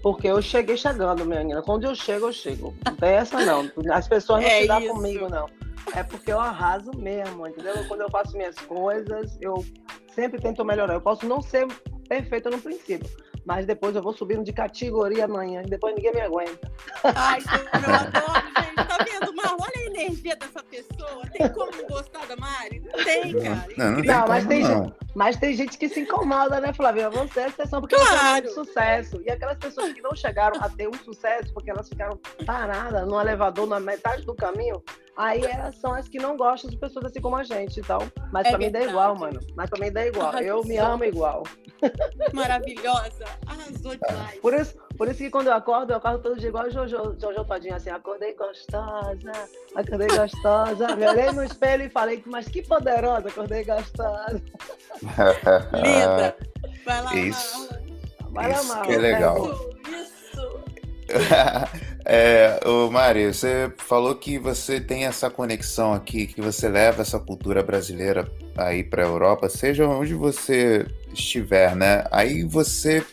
[0.04, 1.62] Porque eu cheguei chegando, minha menina.
[1.62, 2.76] Quando eu chego, eu chego.
[2.86, 3.72] Não tem essa, não.
[3.92, 5.48] As pessoas não é se dão comigo, não.
[5.94, 7.74] É porque eu arraso mesmo, entendeu?
[7.88, 9.66] Quando eu faço minhas coisas, eu
[10.14, 10.94] sempre tento melhorar.
[10.94, 11.68] Eu posso não ser
[12.08, 13.10] perfeita no princípio,
[13.46, 16.72] mas depois eu vou subindo de categoria amanhã e depois ninguém me aguenta.
[17.04, 18.88] Ai, eu adoro, gente.
[18.88, 19.56] Tá vendo, Mar?
[19.60, 21.24] Olha a energia dessa pessoa.
[21.32, 22.82] Tem como gostar da Mari?
[23.04, 23.68] tem, cara.
[23.78, 24.96] Não, não, não mas, tem, não.
[25.14, 27.10] mas tem gente que se incomoda, né, Flávia?
[27.10, 28.48] Você é exceção porque claro.
[28.48, 29.22] você tem sucesso.
[29.26, 33.20] E aquelas pessoas que não chegaram a ter um sucesso porque elas ficaram paradas no
[33.20, 34.84] elevador na metade do caminho,
[35.18, 38.00] aí elas são as que não gostam de pessoas assim como a gente, então.
[38.32, 38.66] Mas é pra verdade.
[38.66, 39.40] mim dá igual, mano.
[39.56, 40.34] Mas pra mim dá igual.
[40.40, 41.44] Eu me amo igual.
[42.34, 43.26] Maravilhosa.
[43.46, 44.40] Arrasou demais.
[44.40, 47.16] Por isso, por isso que quando eu acordo, eu acordo todo dia igual a Jojo,
[47.20, 49.32] Jojo Todinho, assim, acordei gostosa,
[49.76, 50.96] acordei gostosa.
[50.96, 54.42] Me olhei no espelho e falei, mas que poderosa, acordei gostosa.
[55.74, 56.36] Linda.
[56.86, 57.70] Vai lá, Isso.
[58.32, 59.46] Vai lá, Isso que é legal.
[59.90, 60.66] Isso.
[62.06, 67.20] é, ô Mari, você falou que você tem essa conexão aqui, que você leva essa
[67.20, 72.04] cultura brasileira aí para a Europa, seja onde você estiver, né?
[72.12, 73.04] Aí você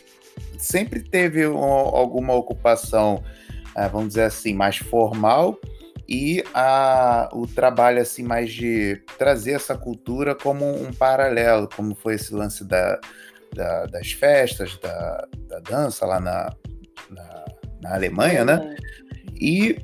[0.57, 3.23] sempre teve um, alguma ocupação,
[3.75, 5.59] uh, vamos dizer assim, mais formal
[6.07, 12.15] e a, o trabalho assim mais de trazer essa cultura como um paralelo, como foi
[12.15, 12.99] esse lance da,
[13.53, 16.53] da das festas, da, da, dança lá na,
[17.83, 18.75] na, Alemanha, né?
[19.39, 19.77] E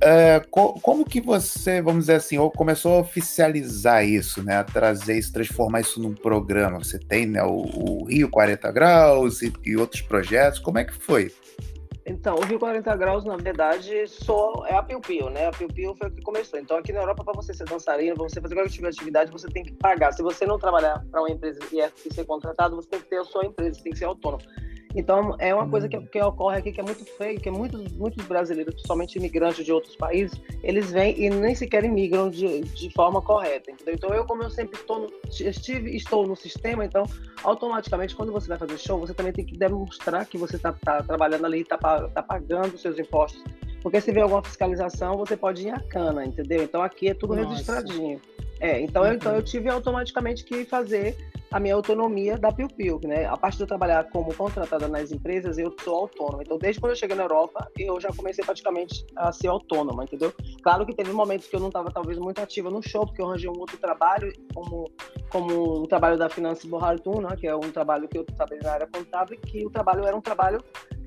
[0.00, 4.58] é, co como que você, vamos dizer assim, começou a oficializar isso, né?
[4.58, 6.78] A trazer isso, transformar isso num programa?
[6.78, 10.58] Você tem né, o, o Rio 40 Graus e, e, outros projetos.
[10.60, 11.32] Como é que foi?
[12.06, 15.46] Então, o Rio 40 Graus, na verdade, só é a Piu Piu, né?
[15.46, 16.58] A Piu Piu foi o que começou.
[16.58, 19.30] Então, aqui na Europa, para você ser dançarino, para você fazer qualquer tipo de atividade,
[19.30, 20.12] você tem que pagar.
[20.12, 23.10] Se você não trabalhar para uma empresa e, é, e ser contratado, você tem que
[23.10, 24.42] ter a sua empresa, você tem que ser autônomo.
[24.94, 26.06] Então, é uma coisa que, hum.
[26.10, 29.94] que, ocorre aqui que é muito feio, que muitos, muitos brasileiros, principalmente imigrantes de outros
[29.96, 33.94] países, eles vêm e nem sequer imigram de, de forma correta, entendeu?
[33.94, 37.04] Então, eu, como eu sempre estou no, estive, estou no sistema, então,
[37.44, 41.02] automaticamente, quando você vai fazer show, você também tem que demonstrar que você está tá
[41.02, 43.42] trabalhando ali, está tá pagando os seus impostos.
[43.82, 46.62] Porque se vê alguma fiscalização, você pode ir a cana, entendeu?
[46.62, 47.48] Então, aqui é tudo Nossa.
[47.50, 48.20] registradinho.
[48.60, 49.08] É, então, uhum.
[49.08, 51.16] eu, então eu tive automaticamente que fazer
[51.50, 53.26] a minha autonomia da Piu Piu, né?
[53.26, 56.42] A parte de eu trabalhar como contratada nas empresas, eu sou autônoma.
[56.42, 60.32] Então, desde quando eu cheguei na Europa, eu já comecei praticamente a ser autônoma, entendeu?
[60.62, 63.26] Claro que teve momentos que eu não estava talvez muito ativa no show, porque eu
[63.26, 64.90] arranjei um outro trabalho, como
[65.30, 67.36] como o trabalho da Finance Borraltum, né?
[67.36, 70.20] Que é um trabalho que eu trabalhei na área contábil, que o trabalho era um
[70.20, 70.62] trabalho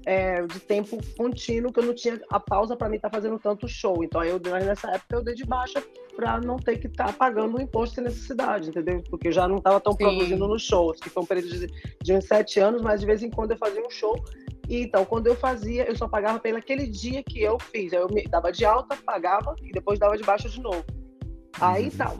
[0.06, 3.38] é, de tempo contínuo, que eu não tinha a pausa para mim estar tá fazendo
[3.40, 4.04] tanto show.
[4.04, 5.84] Então, eu, nessa época, eu dei de baixa
[6.16, 9.04] para não ter que estar tá pagando o imposto sem necessidade, entendeu?
[9.10, 10.00] Porque eu já não estava tão Sim.
[10.00, 11.68] produzindo nos shows, que foi um período de,
[12.02, 14.24] de uns sete anos, mas de vez em quando eu fazia um show.
[14.68, 17.94] E, então, quando eu fazia, eu só pagava pelo aquele dia que eu fiz.
[17.94, 20.86] Aí eu me dava de alta, pagava e depois dava de baixa de novo.
[21.60, 21.92] Aí uhum.
[21.92, 22.16] tá.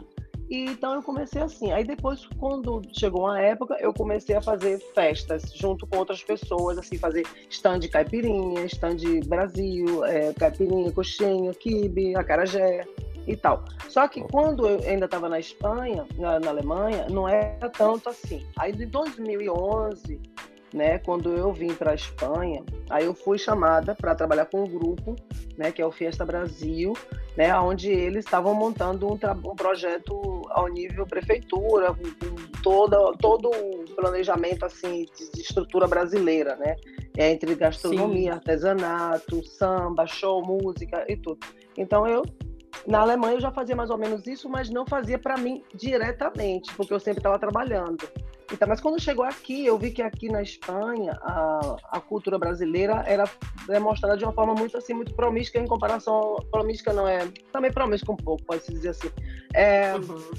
[0.50, 1.72] E, então eu comecei assim.
[1.72, 6.76] Aí depois, quando chegou uma época, eu comecei a fazer festas junto com outras pessoas,
[6.76, 12.86] assim, fazer stand de caipirinha, stand de Brasil, é, caipirinha, coxinha, quibe, acarajé
[13.26, 13.64] e tal.
[13.88, 18.46] Só que quando eu ainda estava na Espanha, na, na, Alemanha, não era tanto assim.
[18.56, 20.20] Aí de 2011,
[20.72, 24.66] né, quando eu vim para a Espanha, aí eu fui chamada para trabalhar com um
[24.66, 25.14] grupo,
[25.56, 26.94] né, que é o Fiesta Brasil,
[27.36, 33.50] né, onde eles estavam montando um, um, projeto ao nível prefeitura, com, com toda, todo
[33.50, 36.76] o planejamento assim de, de estrutura brasileira, né,
[37.16, 38.38] é, entre gastronomia, Sim.
[38.38, 41.38] artesanato, samba, show, música e tudo.
[41.76, 42.22] Então eu
[42.86, 46.72] na Alemanha eu já fazia mais ou menos isso, mas não fazia para mim diretamente,
[46.74, 48.08] porque eu sempre estava trabalhando.
[48.52, 53.02] Então, mas quando chegou aqui, eu vi que aqui na Espanha a, a cultura brasileira
[53.06, 53.24] era
[53.66, 56.36] demonstrada de uma forma muito assim, muito promíscua em comparação.
[56.50, 57.26] Promíscua não é.
[57.50, 59.10] Também promíscua um pouco, pode-se dizer assim.
[59.54, 60.30] É, uhum.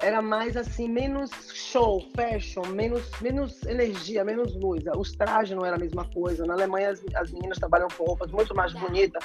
[0.00, 4.82] Era mais assim, menos show, fashion, menos, menos energia, menos luz.
[4.96, 6.44] Os trajes não era a mesma coisa.
[6.44, 9.22] Na Alemanha as, as meninas trabalham com roupas muito mais bonitas,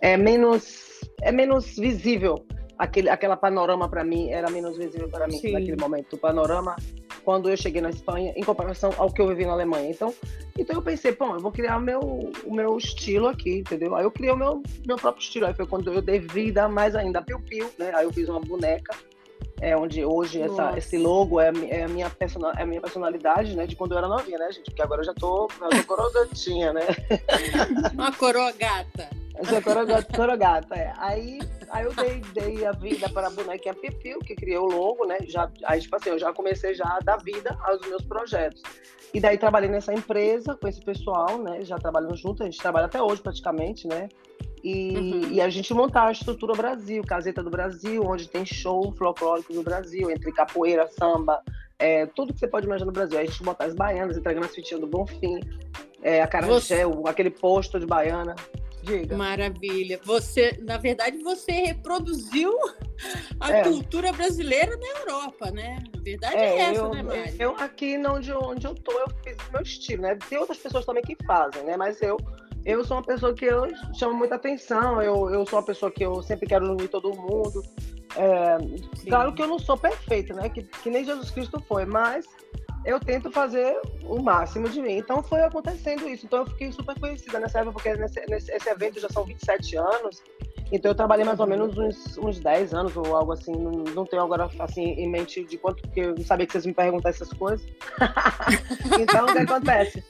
[0.00, 2.44] é menos, é menos visível
[2.78, 5.52] aquele, aquela panorama para mim era menos visível para mim Sim.
[5.52, 6.14] naquele momento.
[6.14, 6.76] O panorama
[7.24, 9.90] quando eu cheguei na Espanha em comparação ao que eu vivi na Alemanha.
[9.90, 10.14] Então,
[10.56, 12.00] então eu pensei, bom, eu vou criar o meu,
[12.44, 13.94] o meu estilo aqui, entendeu?
[13.94, 15.46] Aí eu criei o meu, meu próprio estilo.
[15.46, 17.92] Aí foi quando eu dei vida mais ainda a Piu Piu, né?
[17.94, 18.96] Aí eu fiz uma boneca,
[19.60, 23.54] é onde hoje essa, esse logo é, é, a minha personal, é a minha personalidade,
[23.54, 23.66] né?
[23.66, 24.64] De quando eu era novinha, né, gente?
[24.64, 26.82] Porque agora eu já tô, eu tô corogatinha, né?
[27.92, 29.10] Uma coroa gata.
[29.38, 30.92] Eu sou corogata, corogata é.
[30.98, 31.38] Aí,
[31.70, 35.18] aí eu dei, dei a vida para a bonequinha Pipil, que criou o logo, né?
[35.28, 38.62] Já, aí, tipo assim, eu já comecei já a dar vida aos meus projetos.
[39.14, 41.62] E daí trabalhei nessa empresa com esse pessoal, né?
[41.62, 44.08] Já trabalhamos juntos, a gente trabalha até hoje praticamente, né?
[44.62, 45.32] E, uhum.
[45.32, 49.62] e, a gente montar a estrutura Brasil, Caseta do Brasil, onde tem show folclórico do
[49.62, 51.40] Brasil, entre capoeira, samba,
[51.78, 53.18] é, tudo que você pode imaginar no Brasil.
[53.18, 55.38] Aí a gente botar as baianas, entregando as fitinhas do Bonfim,
[56.02, 56.82] é, a você...
[57.06, 58.34] aquele posto de baiana.
[58.88, 59.16] Diga.
[59.16, 60.00] Maravilha.
[60.02, 62.52] Você, na verdade, você reproduziu
[63.38, 63.62] a é.
[63.62, 65.78] cultura brasileira na Europa, né?
[65.94, 67.34] A verdade é, é essa, eu, né, Mari?
[67.38, 70.16] Eu aqui onde, onde eu tô, eu fiz o meu estilo, né?
[70.28, 71.76] Tem outras pessoas também que fazem, né?
[71.76, 72.16] Mas eu
[72.64, 76.04] eu sou uma pessoa que eu chamo muita atenção, eu, eu sou uma pessoa que
[76.04, 77.62] eu sempre quero unir todo mundo.
[78.16, 78.58] É,
[79.08, 80.48] claro que eu não sou perfeita, né?
[80.48, 82.26] Que, que nem Jesus Cristo foi, mas
[82.84, 84.98] eu tento fazer o máximo de mim.
[84.98, 86.26] Então foi acontecendo isso.
[86.26, 89.76] Então eu fiquei super conhecida nessa época, porque nesse, nesse esse evento já são 27
[89.76, 90.22] anos.
[90.70, 93.52] Então eu trabalhei mais ou menos uns, uns 10 anos ou algo assim.
[93.52, 96.66] Não, não tenho agora assim em mente de quanto, porque eu não sabia que vocês
[96.66, 97.66] me perguntar essas coisas.
[99.00, 100.04] então o que acontece?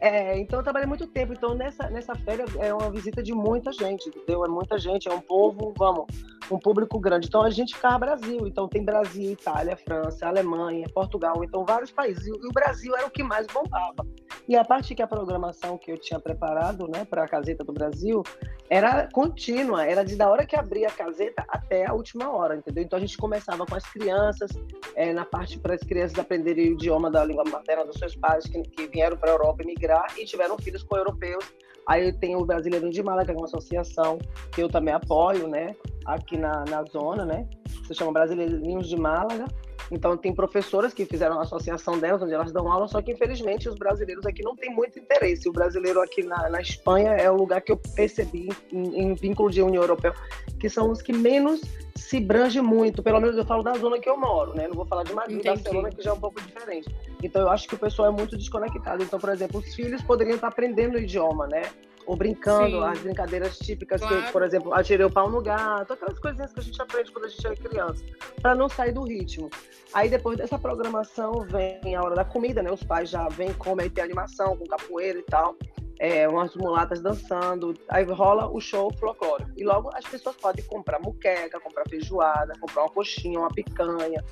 [0.00, 1.32] É, então eu trabalhei muito tempo.
[1.32, 4.44] Então nessa, nessa feira é uma visita de muita gente, entendeu?
[4.44, 6.06] É muita gente, é um povo, vamos,
[6.50, 7.26] um público grande.
[7.26, 8.46] Então a gente ficava Brasil.
[8.46, 12.26] Então tem Brasil, Itália, França, Alemanha, Portugal, então vários países.
[12.26, 14.06] E o Brasil era o que mais bombava.
[14.48, 17.72] E a parte que a programação que eu tinha preparado, né, para a Caseta do
[17.72, 18.22] Brasil,
[18.70, 22.82] era contínua, era de da hora que abria a caseta até a última hora, entendeu?
[22.82, 24.50] Então a gente começava com as crianças,
[24.94, 28.44] é, na parte para as crianças aprenderem o idioma da língua materna dos seus pais
[28.44, 31.44] que, que vieram para a Europa emigrar e tiveram filhos com europeus.
[31.86, 34.18] Aí tem o Brasileiro de Málaga, que é uma associação
[34.52, 35.74] que eu também apoio, né?
[36.04, 37.48] Aqui na, na zona, né?
[37.86, 39.46] Se chama Brasileirinhos de Málaga.
[39.90, 43.68] Então, tem professoras que fizeram a associação delas, onde elas dão aula, só que infelizmente
[43.68, 45.48] os brasileiros aqui não têm muito interesse.
[45.48, 49.50] O brasileiro aqui na, na Espanha é o lugar que eu percebi, em, em vínculo
[49.50, 50.14] de União Europeia,
[50.58, 51.60] que são os que menos
[51.96, 54.68] se brange muito, pelo menos eu falo da zona que eu moro, né?
[54.68, 55.62] Não vou falar de Madrid, Entendi.
[55.62, 56.94] Barcelona, que já é um pouco diferente.
[57.22, 59.02] Então eu acho que o pessoal é muito desconectado.
[59.02, 61.62] Então, por exemplo, os filhos poderiam estar aprendendo o idioma, né?
[62.08, 62.84] Ou brincando, Sim.
[62.84, 64.22] as brincadeiras típicas, claro.
[64.22, 67.26] que, por exemplo, atirei o pau no gato, aquelas coisinhas que a gente aprende quando
[67.26, 68.02] a gente é criança,
[68.40, 69.50] para não sair do ritmo.
[69.92, 72.72] Aí depois dessa programação vem a hora da comida, né?
[72.72, 75.54] Os pais já vêm, comem, aí tem animação com capoeira e tal
[75.98, 79.50] é, umas mulatas dançando, aí rola o show folclórico.
[79.56, 84.24] E logo as pessoas podem comprar muqueca, comprar feijoada, comprar uma coxinha, uma picanha,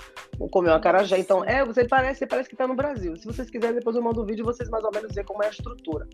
[0.51, 1.19] comer uma carajé.
[1.19, 3.17] Então, é, você parece, parece que está no Brasil.
[3.17, 5.47] Se vocês quiserem, depois eu mando um vídeo vocês mais ou menos ver como é
[5.47, 6.07] a estrutura.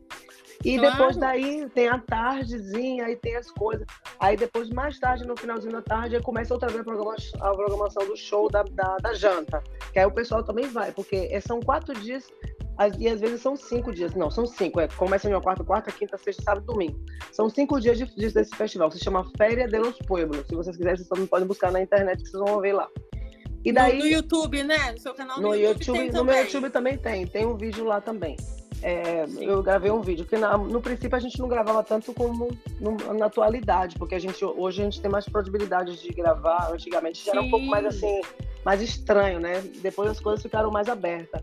[0.65, 0.97] E claro.
[0.97, 3.87] depois daí tem a tardezinha, aí tem as coisas.
[4.21, 7.55] Aí depois, mais tarde, no finalzinho da tarde, aí começa outra vez a programação, a
[7.55, 9.63] programação do show da, da, da janta.
[9.93, 12.31] Que aí o pessoal também vai, porque são quatro dias
[12.99, 14.15] e às vezes são cinco dias.
[14.15, 14.81] Não, são cinco.
[14.81, 16.99] É, começa uma quarta, quarta, quinta, sexta, sábado, domingo.
[17.31, 18.91] São cinco dias de, de, desse festival.
[18.91, 20.47] Se chama Féria de los Pueblos.
[20.47, 22.89] Se vocês quiserem, vocês também podem buscar na internet que vocês vão ver lá.
[23.65, 24.93] E daí, no, no YouTube, né?
[24.93, 27.27] No seu canal no, no YouTube, YouTube No meu YouTube também tem.
[27.27, 28.37] Tem um vídeo lá também.
[28.83, 32.49] É, eu gravei um vídeo que na, no princípio a gente não gravava tanto como
[32.81, 36.73] no, na atualidade, porque a gente hoje a gente tem mais possibilidades de gravar.
[36.73, 38.21] Antigamente já era um pouco mais assim,
[38.65, 39.61] mais estranho, né?
[39.81, 41.41] Depois as coisas ficaram mais abertas.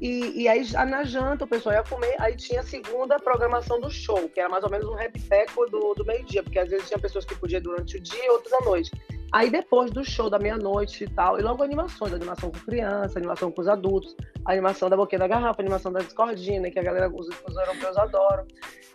[0.00, 3.90] E, e aí na janta o pessoal ia comer, aí tinha a segunda programação do
[3.90, 6.98] show, que era mais ou menos um repiteco do, do meio-dia, porque às vezes tinha
[6.98, 8.90] pessoas que podiam durante o dia e outras à noite.
[9.32, 13.50] Aí depois do show da meia-noite e tal, e logo animações, animação com criança, animação
[13.50, 17.28] com os adultos, animação da boquinha da garrafa, animação da discordina, que a galera, os,
[17.28, 18.46] os europeus adoram.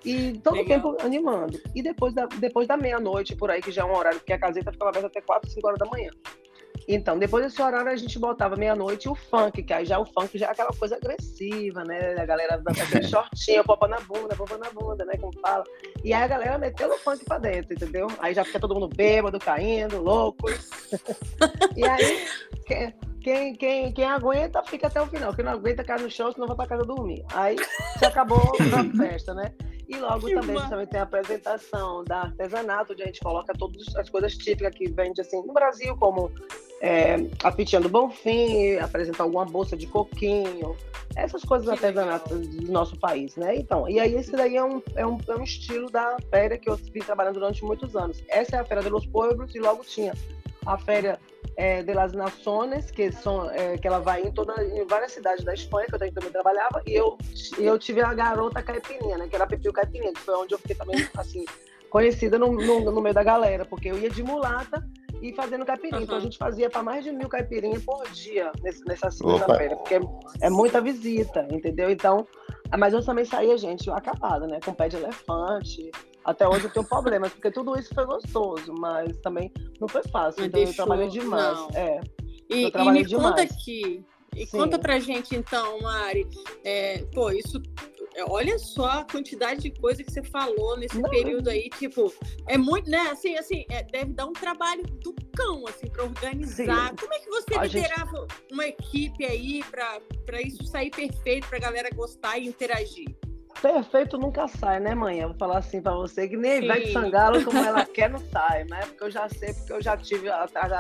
[0.05, 1.59] E todo o tempo animando.
[1.75, 4.39] E depois da, depois da meia-noite, por aí, que já é um horário, porque a
[4.39, 6.11] caseta ficava aberta até 4, 5 horas da manhã.
[6.87, 10.37] Então, depois desse horário, a gente botava meia-noite o funk, que aí já o funk
[10.37, 12.15] já é aquela coisa agressiva, né?
[12.19, 15.13] A galera dança aquele shortinho, popa na bunda, popa na bunda, né?
[15.19, 15.63] Como fala.
[16.03, 18.07] E aí a galera meteu o funk pra dentro, entendeu?
[18.19, 20.49] Aí já fica todo mundo bêbado, caindo, louco.
[21.75, 22.25] e aí,
[23.21, 25.33] quem, quem, quem aguenta, fica até o final.
[25.33, 27.23] Quem não aguenta, cai no chão, senão vai pra casa dormir.
[27.33, 27.55] Aí
[27.99, 29.53] já acabou a festa, né?
[29.91, 33.93] E logo que também, também tem a apresentação da artesanato, onde a gente coloca todas
[33.97, 36.31] as coisas típicas que vende assim no Brasil, como
[36.79, 40.77] é, a fitinha do Bonfim, apresentar alguma bolsa de coquinho,
[41.13, 42.61] essas coisas que artesanatas legal.
[42.61, 43.53] do nosso país, né?
[43.57, 46.69] Então, e aí esse daí é um, é, um, é um estilo da feira que
[46.69, 48.23] eu vim trabalhando durante muitos anos.
[48.29, 50.13] Essa é a Feira de los Pueblos e logo tinha
[50.65, 51.19] a Feira
[51.57, 55.43] é, de las Naciones, que, são, é, que ela vai em, toda, em várias cidades
[55.43, 57.17] da Espanha, que eu também trabalhava, e eu,
[57.57, 60.59] eu tive a garota caipirinha, né, que era a Pepil Caipirinha, que foi onde eu
[60.59, 61.45] fiquei também, assim,
[61.89, 64.83] conhecida no, no, no meio da galera, porque eu ia de mulata
[65.21, 65.97] e fazendo caipirinha.
[65.97, 66.03] Uhum.
[66.03, 69.95] Então a gente fazia para mais de mil caipirinhas por dia nesse, nessa segunda-feira, porque
[69.95, 70.01] é,
[70.41, 71.91] é muita visita, entendeu?
[71.91, 72.25] Então,
[72.77, 74.59] mas eu também saía, gente, acabada, né?
[74.63, 75.91] Com pé de elefante,
[76.23, 80.45] até hoje eu tenho problemas, porque tudo isso foi gostoso, mas também não foi fácil.
[80.45, 81.57] então deixou, eu trabalhei demais.
[81.57, 81.69] Não.
[81.73, 82.01] É.
[82.49, 83.11] E, e me demais.
[83.11, 84.05] conta aqui.
[84.35, 84.59] E Sim.
[84.59, 86.27] conta pra gente então, Mari.
[86.63, 87.61] É, pô, isso.
[88.13, 91.09] É, olha só a quantidade de coisa que você falou nesse não.
[91.09, 92.13] período aí, tipo,
[92.47, 93.09] é muito, né?
[93.09, 96.89] Assim, assim, é, deve dar um trabalho do cão, assim, para organizar.
[96.89, 96.95] Sim.
[96.97, 98.53] Como é que você a liderava gente...
[98.53, 103.15] uma equipe aí para isso sair perfeito, para a galera gostar e interagir?
[103.61, 105.19] Perfeito nunca sai, né, mãe?
[105.19, 108.19] Eu vou falar assim pra você, que nem vai de Sangalo, como ela quer, não
[108.19, 108.79] sai, né?
[108.87, 110.71] Porque eu já sei, porque eu já tive atrás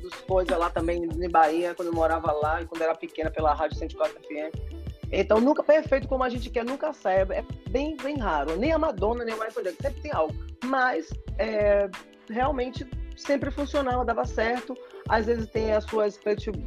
[0.00, 3.54] dos coisas lá também em Bahia, quando eu morava lá, e quando era pequena, pela
[3.54, 4.78] Rádio 104 FM.
[5.10, 7.22] Então, nunca perfeito como a gente quer, nunca sai.
[7.22, 8.56] É bem, bem raro.
[8.56, 10.34] Nem a Madonna, nem o Michael Jackson, sempre tem algo.
[10.64, 11.88] Mas, é,
[12.28, 12.86] realmente,
[13.16, 14.74] sempre funcionava, dava certo
[15.08, 16.18] às vezes tem as suas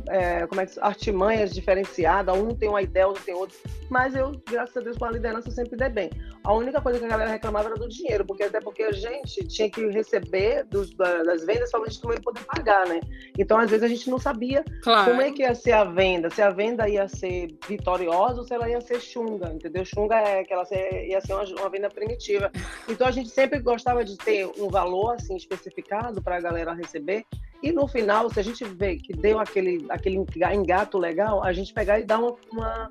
[0.09, 3.57] é, como é que, artimanhas diferenciadas, um tem uma ideia, outro tem outro,
[3.89, 6.09] mas eu, graças a Deus, com a liderança sempre dei bem.
[6.43, 9.45] A única coisa que a galera reclamava era do dinheiro, porque até porque a gente
[9.47, 12.99] tinha que receber dos, das vendas para a gente também poder pagar, né?
[13.37, 15.11] Então, às vezes, a gente não sabia claro.
[15.11, 18.53] como é que ia ser a venda, se a venda ia ser vitoriosa ou se
[18.53, 19.85] ela ia ser chunga, entendeu?
[19.85, 20.65] Chunga é que ela
[21.05, 22.51] ia ser uma, uma venda primitiva.
[22.89, 27.23] Então, a gente sempre gostava de ter um valor, assim, especificado para a galera receber,
[27.61, 31.73] e no final, se a gente vê que deu aquele, aquele engato legal, a gente
[31.73, 32.89] pegar e dar uma, uma,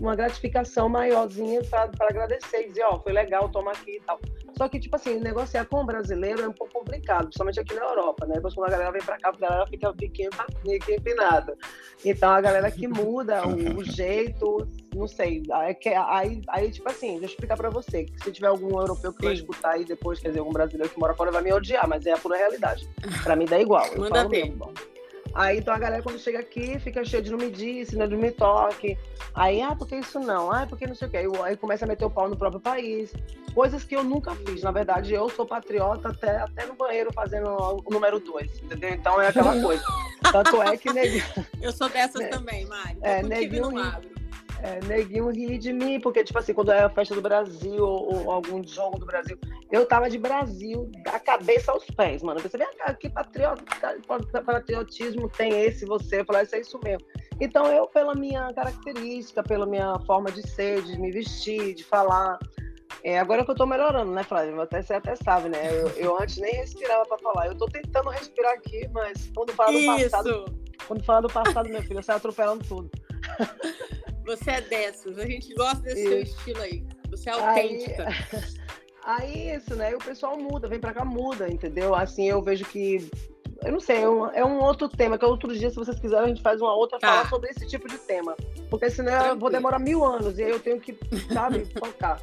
[0.00, 4.18] uma, gratificação maiorzinha para agradecer e dizer, ó, oh, foi legal, toma aqui e tal.
[4.56, 7.82] Só que, tipo assim, negociar com o brasileiro é um pouco complicado, principalmente aqui na
[7.82, 8.34] Europa, né?
[8.34, 10.30] Depois quando a galera vem para cá, a galera fica pequena,
[10.66, 11.56] empinada.
[12.04, 15.42] Então, a galera que muda o, o jeito, não sei.
[15.52, 15.76] Aí,
[16.08, 19.20] aí, aí, tipo assim, deixa eu explicar para você, que se tiver algum europeu que
[19.20, 19.26] Sim.
[19.26, 22.06] vai escutar aí depois, quer dizer, algum brasileiro que mora fora vai me odiar, mas
[22.06, 22.88] é a pura realidade.
[23.22, 23.86] Para mim dá igual.
[23.88, 24.50] Eu Manda ver.
[24.50, 24.72] Mesmo,
[25.34, 28.30] Aí então a galera quando chega aqui fica cheia de não me disse, não me
[28.30, 28.98] toque.
[29.34, 30.50] Aí, ah, porque isso não?
[30.50, 31.18] Ah, porque não sei o quê.
[31.18, 33.12] Aí, aí começa a meter o pau no próprio país.
[33.54, 34.62] Coisas que eu nunca fiz.
[34.62, 38.90] Na verdade, eu sou patriota até, até no banheiro fazendo o número dois, entendeu?
[38.90, 39.84] Então é aquela coisa.
[40.32, 41.24] Tanto é que neguinho.
[41.62, 42.98] Eu sou dessas também, Mari.
[43.02, 43.70] É, neguinho
[44.62, 48.26] é, neguinho ri de mim, porque, tipo assim, quando era a festa do Brasil ou,
[48.26, 49.38] ou, algum jogo do Brasil,
[49.70, 52.40] eu tava de Brasil, da cabeça aos pés, mano.
[52.40, 53.64] Você vê, ah, que patriota,
[54.44, 56.20] patriotismo tem esse, você?
[56.20, 57.06] Eu falei, isso é isso mesmo.
[57.40, 62.38] Então, eu, pela minha característica, pela minha forma de ser, de me vestir, de falar,
[63.02, 64.60] é, agora que eu tô melhorando, né, Flávio?
[64.60, 65.58] Até você até sabe, né?
[65.72, 67.46] Eu, eu antes nem respirava para falar.
[67.46, 70.10] Eu tô tentando respirar aqui, mas quando fala do Isso.
[70.10, 70.44] passado.
[70.86, 72.90] Quando fala do passado, meu filho, você atropelando tudo.
[74.30, 76.08] Você é dessas, a gente gosta desse isso.
[76.08, 76.84] seu estilo aí.
[77.10, 78.06] Você é autêntica.
[79.04, 79.90] Aí, aí isso, né?
[79.90, 81.96] E o pessoal muda, vem pra cá, muda, entendeu?
[81.96, 83.10] Assim, eu vejo que.
[83.64, 86.26] Eu não sei, é um, é um outro tema, que outro dia, se vocês quiserem,
[86.26, 87.08] a gente faz uma outra tá.
[87.08, 88.36] fala sobre esse tipo de tema.
[88.70, 89.34] Porque senão Tranquilo.
[89.34, 90.96] eu vou demorar mil anos e aí eu tenho que,
[91.32, 92.22] sabe, focar.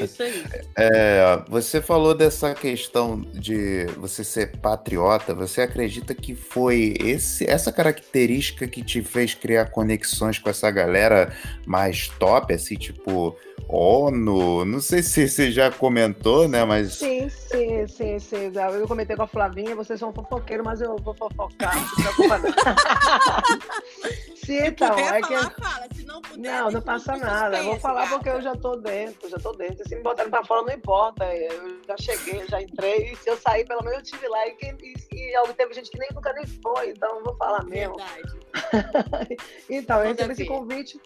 [0.00, 0.44] Isso aí.
[0.76, 5.34] É, você falou dessa questão de você ser patriota.
[5.34, 11.34] Você acredita que foi esse, essa característica que te fez criar conexões com essa galera
[11.66, 13.36] mais top, assim, tipo
[13.72, 14.64] ONU?
[14.64, 16.64] Não sei se você já comentou, né?
[16.64, 16.94] Mas.
[16.94, 18.52] Sim, sim, sim, sim.
[18.74, 21.76] Eu comentei com a Flavinha, vocês são fofoqueiros, mas eu vou fofocar.
[21.76, 22.50] Não se preocupa, não.
[24.44, 24.98] sim, então.
[24.98, 25.36] É que...
[25.60, 25.86] fala.
[25.94, 27.58] Se não puder, não, não passa nada.
[27.58, 28.16] Eu vou falar gata.
[28.16, 29.88] porque eu já tô dentro, já tô dentro.
[29.88, 31.24] Se me botarem pra fora, não importa.
[31.32, 33.12] Eu já cheguei, já entrei.
[33.12, 34.48] E se eu sair, pelo menos eu estive lá.
[34.48, 37.64] E, quem, e, e teve gente que nem, nunca nem foi, então eu vou falar
[37.64, 37.96] mesmo.
[37.96, 39.36] Verdade.
[39.70, 41.00] então, eu recebi esse convite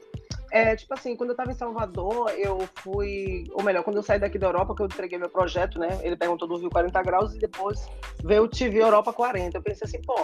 [0.54, 3.44] é, tipo assim, quando eu estava em Salvador, eu fui.
[3.54, 5.98] Ou melhor, quando eu saí daqui da Europa, que eu entreguei meu projeto, né?
[6.00, 7.88] Ele perguntou do Rio 40 graus e depois
[8.22, 9.58] veio o TV Europa 40.
[9.58, 10.14] Eu pensei assim, pô,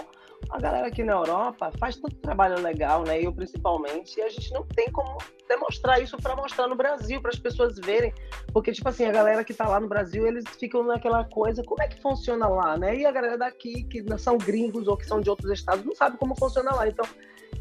[0.49, 3.19] a galera aqui na Europa faz tanto trabalho legal, né?
[3.21, 5.17] Eu principalmente, e a gente não tem como
[5.49, 8.13] demonstrar isso para mostrar no Brasil, para as pessoas verem.
[8.53, 11.83] Porque, tipo assim, a galera que está lá no Brasil, eles ficam naquela coisa, como
[11.83, 12.95] é que funciona lá, né?
[12.95, 16.15] E a galera daqui, que são gringos ou que são de outros estados, não sabe
[16.17, 16.87] como funciona lá.
[16.87, 17.05] Então,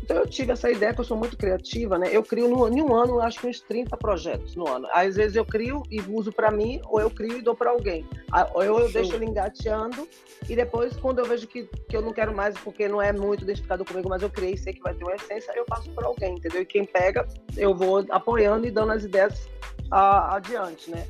[0.03, 2.09] então eu tive essa ideia que eu sou muito criativa, né?
[2.11, 4.89] Eu crio no, em um ano, acho que uns 30 projetos no ano.
[4.93, 8.07] Às vezes eu crio e uso para mim, ou eu crio e dou para alguém.
[8.55, 10.09] Ou eu, eu deixo ele engateando
[10.49, 13.45] e depois, quando eu vejo que, que eu não quero mais, porque não é muito
[13.45, 16.35] identificado comigo, mas eu criei, sei que vai ter uma essência, eu passo para alguém,
[16.35, 16.63] entendeu?
[16.63, 17.27] E quem pega,
[17.57, 19.49] eu vou apoiando e dando as ideias
[19.91, 21.07] a, adiante, né?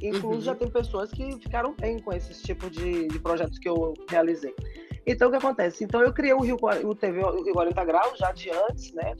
[0.00, 0.40] Inclusive, uhum.
[0.40, 4.54] já tem pessoas que ficaram bem com esses tipos de, de projetos que eu realizei.
[5.10, 5.84] Então, o que acontece?
[5.84, 9.16] Então, eu criei o Rio, o TV o Rio 40 Graus já de antes, né?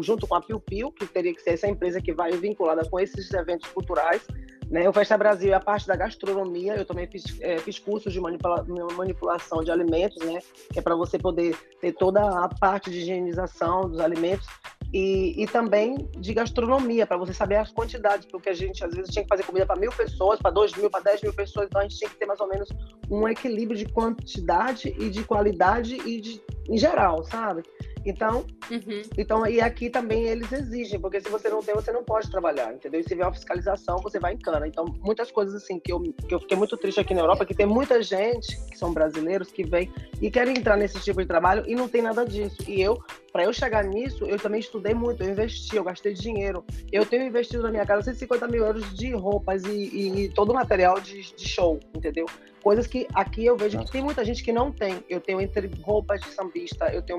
[0.00, 3.00] Junto com a Piu Piu, que teria que ser essa empresa que vai vinculada com
[3.00, 4.22] esses eventos culturais.
[4.70, 4.88] Né?
[4.88, 6.76] O Festa Brasil é a parte da gastronomia.
[6.76, 8.64] Eu também fiz, é, fiz cursos de manipula
[8.96, 10.38] manipulação de alimentos, né?
[10.72, 14.46] Que é para você poder ter toda a parte de higienização dos alimentos
[14.92, 19.10] e, e também de gastronomia, para você saber as quantidades, porque a gente às vezes
[19.10, 21.80] tinha que fazer comida para mil pessoas, para dois mil, para dez mil pessoas, então
[21.80, 22.68] a gente tinha que ter mais ou menos
[23.10, 27.62] um equilíbrio de quantidade e de qualidade e de, em geral, sabe?
[28.04, 29.02] Então, uhum.
[29.16, 32.72] então, e aqui também eles exigem, porque se você não tem, você não pode trabalhar,
[32.72, 33.00] entendeu?
[33.00, 34.66] E se vier uma fiscalização, você vai em cana.
[34.66, 37.54] Então, muitas coisas assim que eu, que eu fiquei muito triste aqui na Europa, que
[37.54, 41.64] tem muita gente que são brasileiros que vem e querem entrar nesse tipo de trabalho
[41.66, 42.56] e não tem nada disso.
[42.66, 42.98] E eu,
[43.32, 46.64] para eu chegar nisso, eu também estudei muito, eu investi, eu gastei dinheiro.
[46.90, 50.50] Eu tenho investido na minha casa 150 mil euros de roupas e, e, e todo
[50.50, 52.26] o material de, de show, entendeu?
[52.62, 55.04] Coisas que aqui eu vejo que tem muita gente que não tem.
[55.08, 57.18] Eu tenho entre roupas de sambista, eu tenho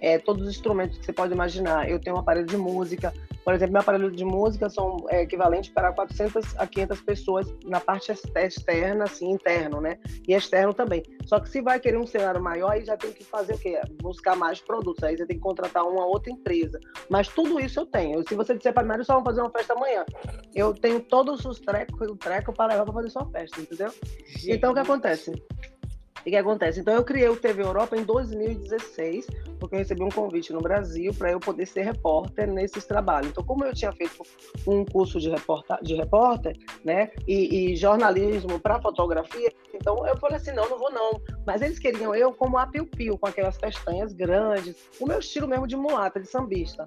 [0.00, 1.88] é, todos os instrumentos que você pode imaginar.
[1.88, 3.12] Eu tenho um aparelho de música.
[3.44, 7.78] Por exemplo, meu aparelho de música são é, equivalentes para 400 a 500 pessoas na
[7.78, 9.98] parte externa, assim, interno, né?
[10.26, 11.02] E externo também.
[11.26, 13.78] Só que se vai querer um cenário maior, aí já tem que fazer o quê?
[14.00, 15.02] Buscar mais produtos.
[15.04, 16.80] Aí você tem que contratar uma outra empresa.
[17.10, 18.26] Mas tudo isso eu tenho.
[18.26, 20.04] Se você disser para mim, só vamos fazer uma festa amanhã.
[20.54, 23.92] Eu tenho todos os trecos, o treco para levar para fazer sua festa, entendeu?
[24.46, 25.32] Então, o que acontece?
[26.26, 26.80] O que acontece?
[26.80, 29.26] Então, eu criei o TV Europa em 2016,
[29.60, 33.28] porque eu recebi um convite no Brasil para eu poder ser repórter nesses trabalhos.
[33.28, 34.22] Então, como eu tinha feito
[34.66, 40.36] um curso de repórter, de repórter né, e, e jornalismo para fotografia, então eu falei
[40.36, 41.20] assim: não, não vou não.
[41.46, 45.66] Mas eles queriam eu como a piu-piu, com aquelas pestanas grandes, o meu estilo mesmo
[45.66, 46.86] de mulata, de sambista.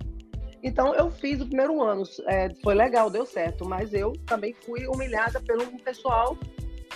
[0.64, 4.88] Então eu fiz o primeiro ano, é, foi legal, deu certo, mas eu também fui
[4.88, 6.36] humilhada pelo pessoal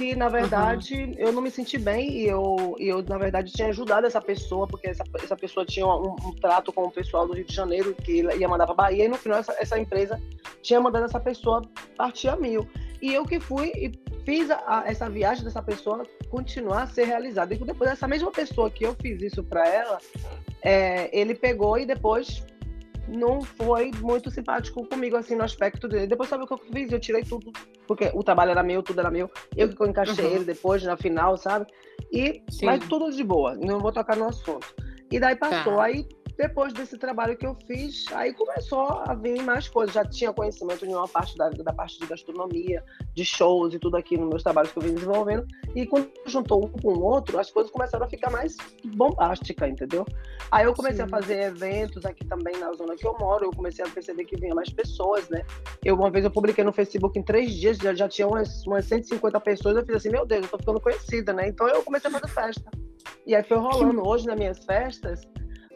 [0.01, 1.13] que, na verdade, uhum.
[1.15, 4.87] eu não me senti bem e eu, eu, na verdade, tinha ajudado essa pessoa, porque
[4.87, 8.23] essa, essa pessoa tinha um, um trato com o pessoal do Rio de Janeiro que
[8.23, 10.19] ia mandar para Bahia, e no final essa, essa empresa
[10.63, 11.61] tinha mandado essa pessoa
[11.95, 12.67] partir a mil.
[12.99, 13.91] E eu que fui e
[14.25, 17.53] fiz a, a, essa viagem dessa pessoa continuar a ser realizada.
[17.53, 19.99] E depois, essa mesma pessoa que eu fiz isso para ela,
[20.63, 22.43] é, ele pegou e depois
[23.11, 26.07] não foi muito simpático comigo, assim, no aspecto dele.
[26.07, 26.91] Depois, sabe o que eu fiz?
[26.91, 27.51] Eu tirei tudo,
[27.87, 29.29] porque o trabalho era meu, tudo era meu.
[29.55, 30.35] Eu que encaixei uhum.
[30.35, 31.67] ele depois, na final, sabe?
[32.11, 34.73] E, mas tudo de boa, não vou tocar no assunto.
[35.11, 35.75] E daí passou.
[35.75, 35.83] Tá.
[35.83, 36.07] Aí
[36.37, 39.93] depois desse trabalho que eu fiz, aí começou a vir mais coisas.
[39.93, 43.97] Já tinha conhecimento de uma parte da, da parte de gastronomia, de shows e tudo
[43.97, 45.45] aqui nos meus trabalhos que eu vim desenvolvendo.
[45.75, 48.55] E quando juntou um com o outro, as coisas começaram a ficar mais
[48.85, 50.05] bombásticas, entendeu?
[50.51, 51.03] Aí eu comecei Sim.
[51.03, 53.45] a fazer eventos aqui também na zona que eu moro.
[53.45, 55.43] Eu comecei a perceber que vinha mais pessoas, né?
[55.83, 58.85] Eu uma vez eu publiquei no Facebook em três dias, já, já tinha umas, umas
[58.85, 59.75] 150 pessoas.
[59.75, 61.47] Eu fiz assim, meu Deus, eu tô ficando conhecida, né?
[61.47, 62.71] Então eu comecei a fazer festa.
[63.25, 64.07] E aí foi rolando.
[64.07, 65.21] Hoje nas minhas festas,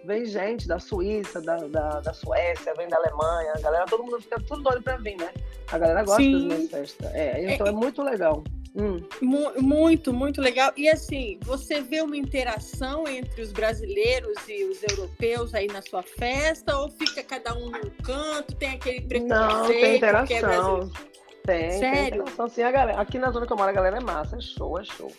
[0.06, 4.22] vem gente da Suíça, da, da, da, Suécia, vem da Alemanha, a galera, todo mundo
[4.22, 5.30] fica tudo doido pra vir, né?
[5.72, 6.32] A galera gosta Sim.
[6.32, 7.14] das minhas festas.
[7.14, 8.44] É, então é, é muito legal.
[8.76, 9.02] Hum.
[9.22, 10.72] Muito, muito legal.
[10.76, 16.04] E assim, você vê uma interação entre os brasileiros e os europeus aí na sua
[16.04, 19.30] festa, ou fica cada um num canto, tem aquele preconceito?
[19.30, 20.92] Não, tem é interação.
[21.08, 21.94] É tem, Sério?
[21.94, 22.50] tem interação.
[22.50, 24.78] Sim, a galera, aqui na zona que eu moro, a galera é massa, é show,
[24.78, 25.12] é show.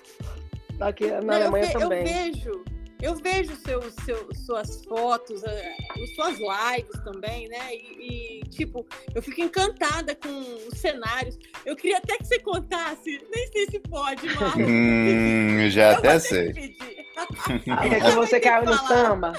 [0.78, 2.00] Aqui na Não, Alemanha eu também.
[2.00, 2.64] Eu vejo,
[3.02, 5.76] eu vejo seus, seus, suas fotos, eh,
[6.14, 7.74] suas lives também, né?
[7.74, 10.28] E, e, tipo, eu fico encantada com
[10.68, 11.38] os cenários.
[11.64, 14.66] Eu queria até que você contasse, nem sei se pode, Marcos.
[14.66, 16.48] Hum, já eu até sei.
[16.48, 19.32] é que você caiu no samba?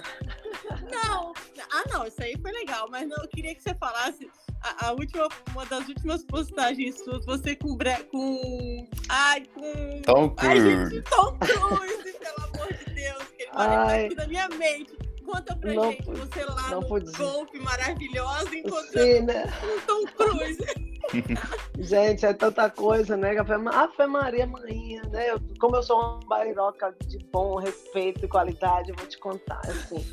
[0.91, 1.33] Não,
[1.71, 4.29] ah não, isso aí foi legal, mas não, eu queria que você falasse
[4.61, 7.77] a, a, última, uma das últimas postagens suas, você com,
[8.11, 10.67] com ai, com Tom Cruise.
[10.67, 15.06] Ai, gente, Tom Cruise, pelo amor de Deus, que ele vai aqui na minha mente.
[15.28, 19.43] Conta pra não, gente, você lá no golfe maravilhosa encontrando Sim, né?
[19.61, 20.65] um Tom Cruise.
[21.78, 23.36] Gente, é tanta coisa, né?
[23.38, 25.25] Ave Maria, manhinha, né?
[25.59, 30.05] Como eu sou uma bairoca de bom respeito e qualidade, eu vou te contar, assim.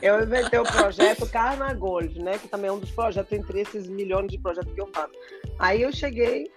[0.00, 2.38] Eu inventei o projeto Carna Golf, né?
[2.38, 5.12] Que também é um dos projetos, entre esses milhões de projetos que eu faço.
[5.58, 6.50] Aí eu cheguei,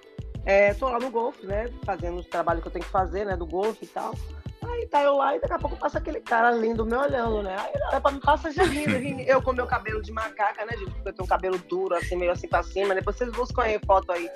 [0.45, 1.69] é, tô lá no golfe, né?
[1.85, 3.35] Fazendo os trabalhos que eu tenho que fazer, né?
[3.35, 4.13] Do golfe e tal.
[4.71, 7.55] Aí tá eu lá e daqui a pouco passa aquele cara lindo me olhando, né?
[7.57, 9.21] Aí ela pra me passa já rindo, rindo.
[9.21, 10.91] Eu com meu cabelo de macaca, né, gente?
[10.91, 12.95] Porque eu tenho um cabelo duro, assim, meio assim pra cima.
[12.95, 14.29] Depois vocês buscam aí foto aí.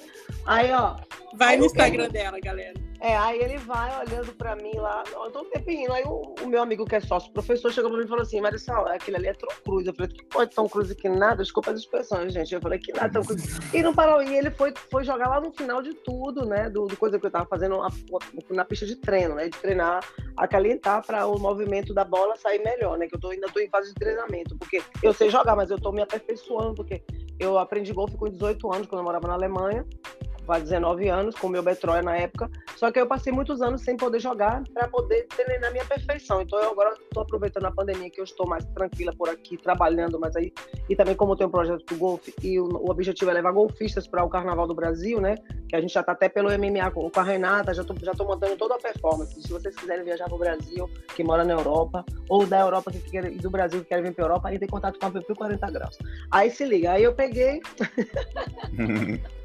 [0.45, 0.95] Aí, ó.
[1.36, 2.84] Vai aí no Instagram dela, galera.
[3.05, 5.93] É, aí ele vai olhando pra mim lá, eu tô tempo rindo.
[5.93, 8.41] Aí o, o, meu amigo que é sócio, professor, chegou pra mim e falou assim,
[8.41, 9.87] Marisol, aquele ali é Tom Cruise.
[9.87, 11.43] Eu falei, que pode Tom Cruise que nada?
[11.43, 12.55] Desculpa as expressões, gente.
[12.55, 13.59] Eu falei, que nada, Tom Cruise.
[13.71, 14.23] E não parou.
[14.23, 16.67] E ele foi, foi jogar lá no final de tudo, né?
[16.67, 17.89] Do, do coisa que eu tava fazendo na,
[18.49, 19.49] na pista de treino, né?
[19.49, 20.03] De treinar,
[20.35, 23.05] acalentar para o movimento da bola sair melhor, né?
[23.07, 25.79] Que eu tô, ainda tô em fase de treinamento, porque eu sei jogar, mas eu
[25.79, 27.03] tô me aperfeiçoando, porque
[27.39, 29.85] eu aprendi golfe com 18 anos, quando eu morava na Alemanha
[30.51, 32.49] há 19 anos, com o meu Betroia na época.
[32.75, 36.41] Só que eu passei muitos anos sem poder jogar para poder treinar minha perfeição.
[36.41, 40.19] Então eu agora estou aproveitando a pandemia que eu estou mais tranquila por aqui, trabalhando,
[40.19, 40.53] mas aí.
[40.89, 43.51] E também, como eu tenho um projeto do golfe, e o, o objetivo é levar
[43.51, 45.35] golfistas para o Carnaval do Brasil, né?
[45.69, 48.13] Que a gente já está até pelo MMA com, com a Renata, já estou já
[48.13, 49.41] tô montando toda a performance.
[49.41, 52.99] Se vocês quiserem viajar para o Brasil, que mora na Europa, ou da Europa que
[52.99, 55.35] quer, do Brasil que querem vir para a Europa, aí tem contato com a PP
[55.35, 55.97] 40 graus.
[56.31, 57.61] Aí se liga, aí eu peguei.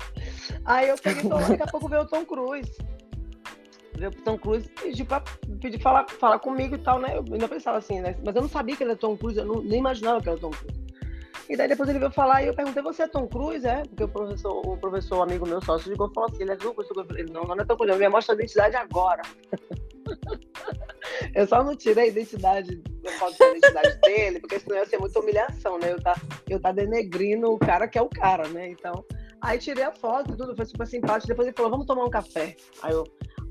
[0.64, 2.72] aí eu peguei, então, daqui a pouco veio o Tom Cruise.
[3.96, 5.22] Veio o Tom Cruise pedir para
[5.60, 7.16] pedir falar, falar comigo e tal, né?
[7.16, 8.16] Eu ainda pensava assim, né?
[8.24, 10.38] Mas eu não sabia que ele era Tom Cruise, eu não, nem imaginava que era
[10.38, 10.80] Tom Cruise.
[11.50, 13.82] E daí depois ele veio falar e eu perguntei, você é Tom Cruise, é?
[13.82, 16.72] Porque o professor, o professor amigo meu sócio ligou e falou assim, ele é Tom
[16.72, 16.92] Cruise.
[16.96, 19.22] Eu falei, não, não é Tom Cruise, eu me mostra a identidade agora.
[21.34, 24.86] eu só não tirei a identidade, não posso ter a identidade dele, porque senão ia
[24.86, 25.92] ser muita humilhação, né?
[25.92, 26.14] Eu tá,
[26.48, 28.70] eu tá denegrindo o cara que é o cara, né?
[28.70, 29.04] Então,
[29.42, 31.28] aí tirei a foto e tudo, foi super simpático.
[31.28, 32.56] Depois ele falou, vamos tomar um café.
[32.82, 33.04] Aí eu,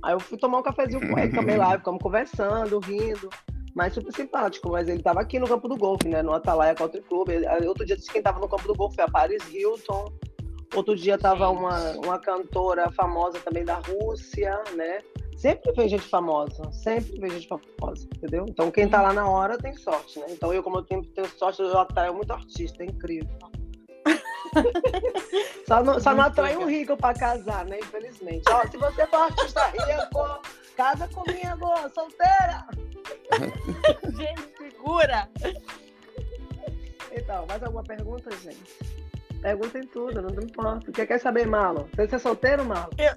[0.04, 3.30] aí eu fui tomar um cafezinho com ele também lá, ficamos conversando, rindo
[3.76, 4.70] mas super simpático.
[4.72, 6.22] Mas ele estava aqui no campo do golfe, né?
[6.22, 7.30] No Atalaia Country Club.
[7.66, 10.12] Outro dia disse quem estava no campo do golfe foi a Paris Hilton.
[10.76, 15.00] Outro dia estava uma, uma cantora famosa também da Rússia, né?
[15.36, 18.46] Sempre vem gente famosa, sempre vem gente famosa, entendeu?
[18.48, 20.26] Então quem tá lá na hora tem sorte, né?
[20.30, 23.38] Então eu, como eu tenho, tenho sorte, eu atraio muito artista, é incrível.
[25.70, 27.78] só não, só não atrai um rico para casar, né?
[27.80, 28.42] Infelizmente.
[28.50, 30.42] Ó, se você for artista rico,
[30.76, 32.66] casa comigo, solteira!
[34.18, 35.30] gente, segura!
[37.12, 38.80] Então, mais alguma pergunta, gente?
[39.44, 40.90] Perguntem tudo, não importa.
[40.90, 41.88] O que quer saber, Malo?
[41.96, 42.90] Você é solteiro, Malo?
[42.98, 43.14] Eu...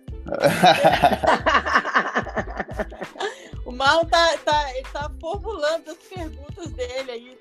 [3.65, 7.39] o Malo tá, tá, ele tá formulando as perguntas dele aí.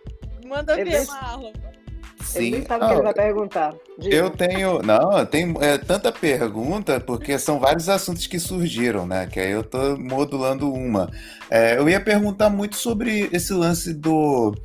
[0.48, 1.52] Manda ver, é Malo.
[2.32, 2.40] Sim.
[2.40, 3.76] Ele nem sabe o que ele vai perguntar.
[4.00, 4.16] Diga.
[4.16, 4.82] Eu tenho.
[4.82, 9.28] Não, tenho é, tanta pergunta, porque são vários assuntos que surgiram, né?
[9.28, 11.10] Que aí eu tô modulando uma.
[11.50, 14.56] É, eu ia perguntar muito sobre esse lance do,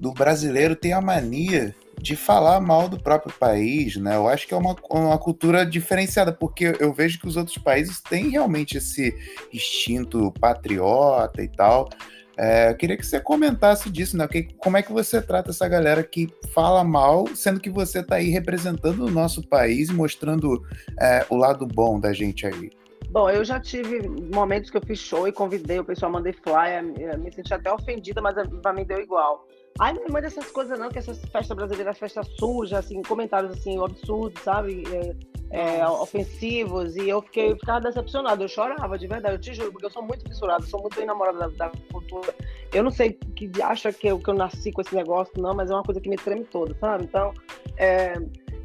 [0.00, 4.16] do brasileiro ter a mania de falar mal do próprio país, né?
[4.16, 8.00] Eu acho que é uma, uma cultura diferenciada, porque eu vejo que os outros países
[8.00, 9.14] têm realmente esse
[9.52, 11.88] instinto patriota e tal.
[12.36, 14.26] É, eu queria que você comentasse disso, né?
[14.26, 18.16] Que, como é que você trata essa galera que fala mal, sendo que você está
[18.16, 20.62] aí representando o nosso país e mostrando
[21.00, 22.70] é, o lado bom da gente aí?
[23.10, 26.82] Bom, eu já tive momentos que eu fiz show e convidei o pessoal, mandei flyer,
[27.18, 29.46] me senti até ofendida, mas para mim deu igual.
[29.78, 33.82] Ai, não manda essas coisas não, que essas festas brasileiras, festa suja, assim, comentários assim,
[33.82, 34.84] absurdos, sabe?
[34.92, 35.14] É,
[35.52, 39.84] é, ofensivos, e eu fiquei, ficava decepcionada, eu chorava, de verdade, eu te juro, porque
[39.84, 42.34] eu sou muito fissurada, sou muito enamorada da, da, cultura.
[42.72, 45.70] Eu não sei que acha que eu, que eu nasci com esse negócio, não, mas
[45.70, 47.04] é uma coisa que me treme toda, sabe?
[47.04, 47.34] Então,
[47.76, 48.14] é,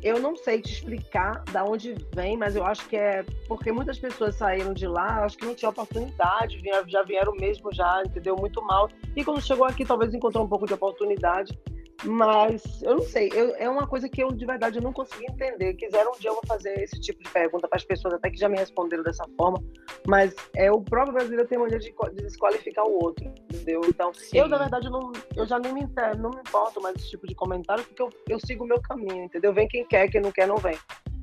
[0.01, 3.97] eu não sei te explicar da onde vem, mas eu acho que é porque muitas
[3.97, 8.35] pessoas saíram de lá, acho que não tinha oportunidade, já vieram mesmo já, entendeu?
[8.35, 8.89] Muito mal.
[9.15, 11.57] E quando chegou aqui, talvez encontrou um pouco de oportunidade.
[12.03, 15.25] Mas eu não sei, eu, é uma coisa que eu de verdade eu não consegui
[15.25, 15.73] entender.
[15.73, 18.37] Quiseram um dia eu vou fazer esse tipo de pergunta para as pessoas, até que
[18.37, 19.63] já me responderam dessa forma,
[20.07, 23.81] mas é o próprio brasileiro tem maneira de, de desqualificar o outro, entendeu?
[23.87, 24.37] Então, Sim.
[24.37, 25.87] eu na verdade não, eu já nem me,
[26.19, 29.23] não me importo mais desse tipo de comentário, porque eu, eu sigo o meu caminho,
[29.23, 29.53] entendeu?
[29.53, 30.77] Vem quem quer, quem não quer, não vem.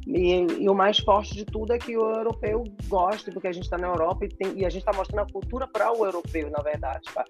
[0.07, 3.65] E, e, o mais forte de tudo é que o europeu gosta, porque a gente
[3.65, 6.51] está na Europa e, tem, e a gente está mostrando a cultura para o europeu,
[6.51, 7.09] na verdade.
[7.15, 7.25] Tá?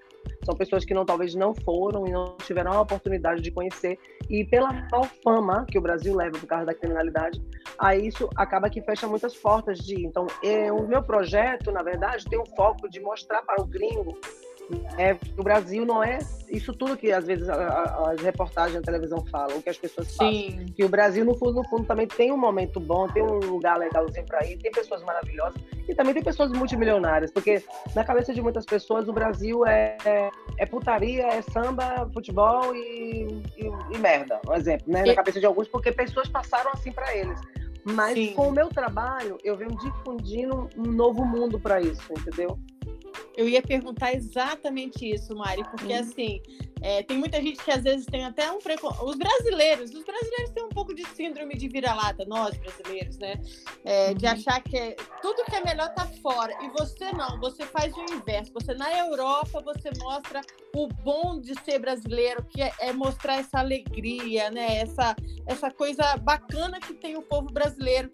[0.45, 3.99] São pessoas que não, talvez não foram e não tiveram a oportunidade de conhecer.
[4.29, 7.43] E pela tal fama que o Brasil leva por causa da criminalidade,
[7.79, 10.05] aí isso acaba que fecha muitas portas de.
[10.07, 14.19] Então, eu, o meu projeto, na verdade, tem o foco de mostrar para o gringo
[14.97, 19.59] é, o Brasil não é isso tudo que às vezes as reportagens na televisão falam,
[19.59, 20.17] o que as pessoas Sim.
[20.17, 20.67] falam.
[20.75, 23.79] Que o Brasil, no fundo, no fundo, também tem um momento bom, tem um lugar
[23.79, 27.63] legalzinho para ir, tem pessoas maravilhosas e também tem pessoas multimilionárias, porque
[27.95, 33.43] na cabeça de muitas pessoas o Brasil é, é, é putaria, é samba, futebol e,
[33.57, 35.05] e, e merda, um exemplo, né?
[35.05, 37.41] Na cabeça de alguns, porque pessoas passaram assim para eles.
[37.85, 38.33] Mas Sim.
[38.33, 42.59] com o meu trabalho, eu venho difundindo um novo mundo para isso, entendeu?
[43.37, 46.41] Eu ia perguntar exatamente isso, Mari, porque assim,
[46.85, 49.07] é, tem muita gente que às vezes tem até um preconceito.
[49.07, 53.41] Os brasileiros, os brasileiros têm um pouco de síndrome de vira-lata, nós brasileiros, né?
[53.83, 54.15] É, uhum.
[54.15, 56.53] De achar que é, tudo que é melhor tá fora.
[56.63, 58.53] E você não, você faz o inverso.
[58.53, 60.43] Você na Europa, você mostra
[60.77, 64.77] o bom de ser brasileiro, que é, é mostrar essa alegria, né?
[64.77, 65.17] Essa,
[65.47, 68.11] essa coisa bacana que tem o povo brasileiro.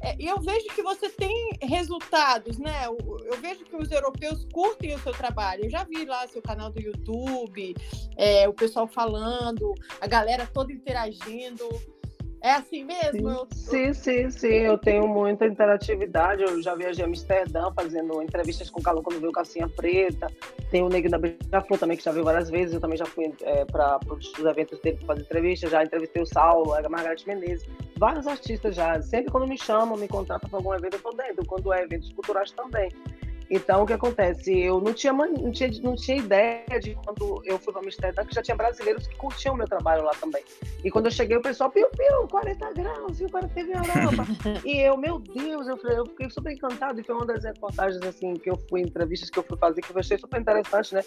[0.00, 2.86] É, e eu vejo que você tem resultados, né?
[2.86, 2.96] Eu,
[3.26, 5.66] eu vejo que os europeus curtem o seu trabalho.
[5.66, 7.74] Eu já vi lá seu canal do YouTube,
[8.16, 11.68] é, o pessoal falando, a galera toda interagindo.
[12.40, 13.48] É assim mesmo?
[13.50, 14.46] Sim, sim, sim.
[14.46, 16.42] Eu tenho muita interatividade.
[16.42, 20.28] Eu já viajei a Amsterdã fazendo entrevistas com o Calão quando veio Calcinha Preta.
[20.70, 22.74] Tem o Negro da Beija-Flor também, que já veio várias vezes.
[22.74, 25.70] Eu também já fui é, para os eventos dele fazer entrevistas.
[25.70, 27.68] Já entrevistei o Saulo, a Margareth Menezes.
[27.96, 29.02] Vários artistas já.
[29.02, 31.44] Sempre quando me chamam, me contratam para algum evento, eu estou dentro.
[31.44, 32.88] Quando é eventos culturais também.
[33.50, 34.58] Então, o que acontece?
[34.58, 38.34] Eu não tinha, não tinha, não tinha ideia de quando eu fui para Amsterdã, que
[38.34, 40.42] já tinha brasileiros que curtiam o meu trabalho lá também.
[40.84, 43.78] E quando eu cheguei, o pessoal, piu, piu, 40 graus, e o cara teve a
[43.78, 44.26] Europa.
[44.64, 47.00] e eu, meu Deus, eu, falei, eu fiquei super encantado.
[47.00, 49.90] E foi uma das reportagens, assim, que eu fui, entrevistas que eu fui fazer, que
[49.90, 51.02] eu achei super interessante, né?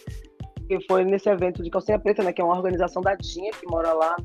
[0.67, 2.33] Que foi nesse evento de Calcinha Preta, né?
[2.33, 4.15] Que é uma organização da Dinha, que mora lá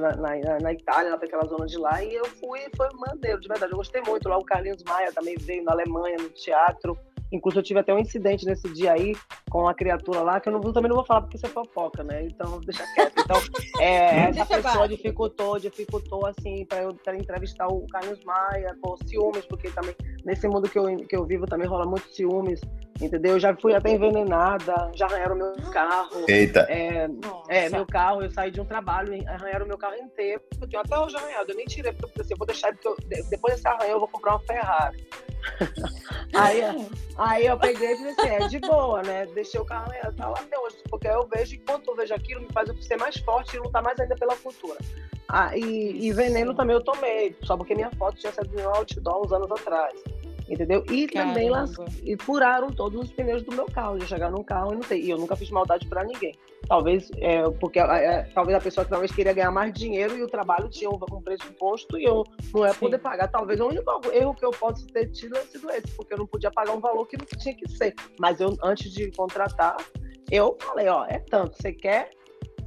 [0.00, 3.48] na, na, na, Itália, para aquela zona de lá, e eu fui, foi maneiro, de
[3.48, 4.28] verdade, eu gostei muito.
[4.28, 6.98] Lá o Carlinhos Maia também veio na Alemanha, no teatro,
[7.30, 9.14] Inclusive, eu tive até um incidente nesse dia aí
[9.50, 12.02] com uma criatura lá, que eu, não, também não vou falar porque você é fofoca,
[12.02, 12.24] né?
[12.24, 13.12] Então, deixa quieto.
[13.18, 13.36] Então,
[13.80, 19.44] é, essa pessoa dificultou, dificultou, assim, para eu pra entrevistar o Carlos Maia, por ciúmes,
[19.46, 22.60] porque também, nesse mundo que eu, que eu vivo, também rola muito ciúmes,
[23.00, 23.32] entendeu?
[23.32, 26.24] Eu já fui até envenenada, já arranharam meu carro.
[26.26, 26.66] Eita!
[26.68, 27.08] É,
[27.48, 30.40] é, meu carro, eu saí de um trabalho, arranharam meu carro inteiro.
[30.60, 32.88] Eu tenho até hoje arranhado, eu nem tirei, porque eu pensei, eu vou deixar, porque
[32.88, 32.96] eu,
[33.28, 35.06] depois desse arranhão eu vou comprar uma Ferrari.
[36.34, 36.62] Aí,
[37.16, 39.26] aí eu peguei e falei assim, é de boa, né?
[39.34, 42.52] Deixei o carro tá lá até hoje, porque eu vejo, enquanto eu vejo aquilo, me
[42.52, 44.78] faz eu ser mais forte e lutar mais ainda pela cultura.
[45.28, 49.26] Ah, e, e veneno também eu tomei, só porque minha foto tinha sido no outdoor
[49.26, 49.92] uns anos atrás
[50.48, 50.84] entendeu?
[50.90, 51.34] E Caramba.
[51.34, 51.72] também las...
[52.02, 55.02] e furaram todos os pneus do meu carro, de chegar num carro e não sei.
[55.02, 56.34] E eu nunca fiz maldade para ninguém.
[56.66, 60.28] Talvez é, porque é, talvez a pessoa que talvez queria ganhar mais dinheiro e o
[60.28, 63.28] trabalho tinha um, um preço imposto e eu não ia poder pagar.
[63.28, 66.26] Talvez o único erro que eu posso ter tido é sido esse, porque eu não
[66.26, 67.94] podia pagar um valor que não tinha que ser.
[68.18, 69.76] Mas eu antes de contratar,
[70.30, 72.10] eu falei, ó, é tanto, você quer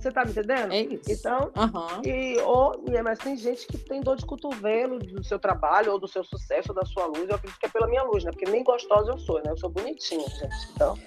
[0.02, 0.72] você tá me entendendo?
[0.72, 1.12] É isso.
[1.12, 2.02] Então, uhum.
[2.06, 6.08] e, ou, mas tem gente que tem dor de cotovelo do seu trabalho, ou do
[6.08, 7.30] seu sucesso, ou da sua luz.
[7.30, 8.32] Eu acredito que é pela minha luz, né?
[8.32, 9.52] Porque nem gostosa eu sou, né?
[9.52, 10.56] Eu sou bonitinha, gente.
[10.74, 10.98] Então.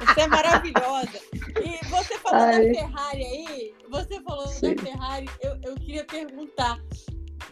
[0.00, 1.20] Você é maravilhosa.
[1.62, 2.66] E você falou Ai.
[2.66, 4.74] da Ferrari aí, você falou Sim.
[4.74, 6.78] da Ferrari, eu, eu queria perguntar.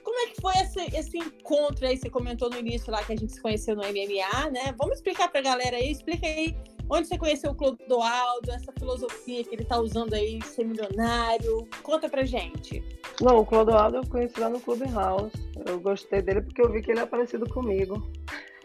[0.03, 1.97] Como é que foi esse, esse encontro aí?
[1.97, 4.75] Você comentou no início lá que a gente se conheceu no MMA, né?
[4.79, 6.57] Vamos explicar pra galera aí, explica aí
[6.91, 11.69] Onde você conheceu o Clodoaldo, essa filosofia que ele está usando aí, ser milionário?
[11.85, 12.85] Conta pra gente.
[13.21, 15.33] Não, o Clodoaldo eu conheci lá no Clube House.
[15.65, 18.03] Eu gostei dele porque eu vi que ele é parecido comigo.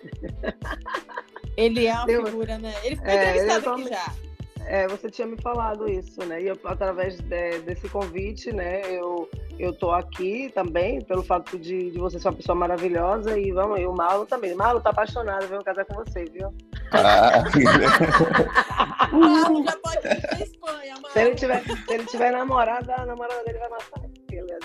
[1.58, 2.26] Ele é uma Deu...
[2.26, 2.74] figura, né?
[2.84, 4.14] Ele foi é, entrevistado aqui já.
[4.66, 6.42] É, você tinha me falado isso, né?
[6.42, 11.92] E eu, através de, desse convite, né, eu, eu tô aqui também, pelo fato de,
[11.92, 13.40] de você ser uma pessoa maravilhosa.
[13.40, 14.54] E vamos, e o Marlon também.
[14.54, 15.64] Marlon tá apaixonado, viu?
[15.64, 16.54] Casar com você, viu?
[16.92, 17.44] Ah.
[19.66, 20.96] Já pode ir pra Espanha.
[21.12, 24.16] Se ele tiver, se ele tiver namorada, a namorada dele vai matar ele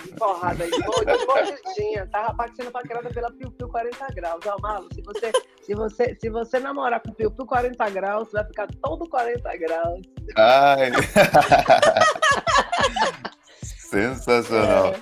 [0.03, 2.07] de porrada aí, de mordidinha.
[2.07, 4.45] Tava parecendo paquerada pela Piu Piu 40 graus.
[4.45, 8.37] Ó, Marlon, se você, se, você, se você namorar com Piu Piu 40 graus, você
[8.37, 10.01] vai ficar todo 40 graus.
[10.35, 10.91] Ai.
[13.91, 14.93] Sensacional.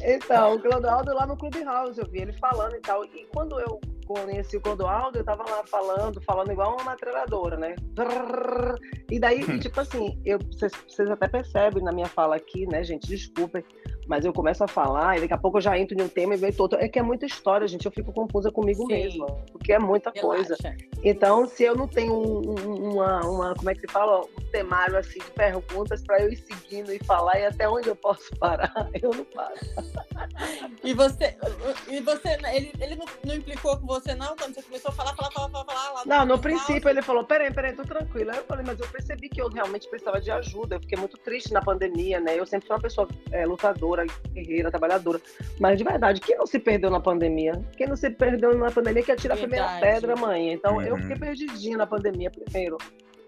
[0.00, 0.14] É.
[0.14, 3.04] Então, o Clodoaldo lá no Clubhouse, eu vi ele falando e tal.
[3.04, 7.74] E quando eu conheci o Clodoaldo, eu tava lá falando, falando igual uma metralhadora, né?
[9.10, 9.58] E daí, hum.
[9.58, 13.08] tipo assim, eu, vocês até percebem na minha fala aqui, né, gente?
[13.08, 13.64] Desculpem,
[14.06, 16.34] mas eu começo a falar e daqui a pouco eu já entro em um tema
[16.34, 16.76] e vem todo.
[16.76, 17.86] É que é muita história, gente.
[17.86, 18.92] Eu fico confusa comigo Sim.
[18.92, 20.56] mesma, porque é muita Relaxa.
[20.56, 20.76] coisa.
[21.02, 24.20] Então, se eu não tenho um, uma, uma, como é que se fala?
[24.20, 27.96] Um temário assim de perguntas para eu ir seguindo e falar e até onde eu
[27.96, 29.54] posso parar, eu não paro.
[30.82, 31.36] E você,
[31.88, 34.36] e você ele, ele não, não implicou com você, não?
[34.36, 37.52] Quando você começou a falar, falar, falar, falar, falar Não, no princípio ele falou: peraí,
[37.52, 38.32] peraí, tô tranquila.
[38.32, 40.76] Aí eu falei, mas eu percebi que eu realmente precisava de ajuda.
[40.76, 42.38] Eu fiquei muito triste na pandemia, né?
[42.38, 45.20] Eu sempre fui uma pessoa é, lutadora guerreira, trabalhadora.
[45.60, 47.52] Mas de verdade, quem não se perdeu na pandemia?
[47.76, 49.62] Quem não se perdeu na pandemia que atira verdade.
[49.62, 50.52] a primeira pedra, mãe.
[50.52, 50.82] Então uhum.
[50.82, 52.76] eu fiquei perdidinha na pandemia primeiro.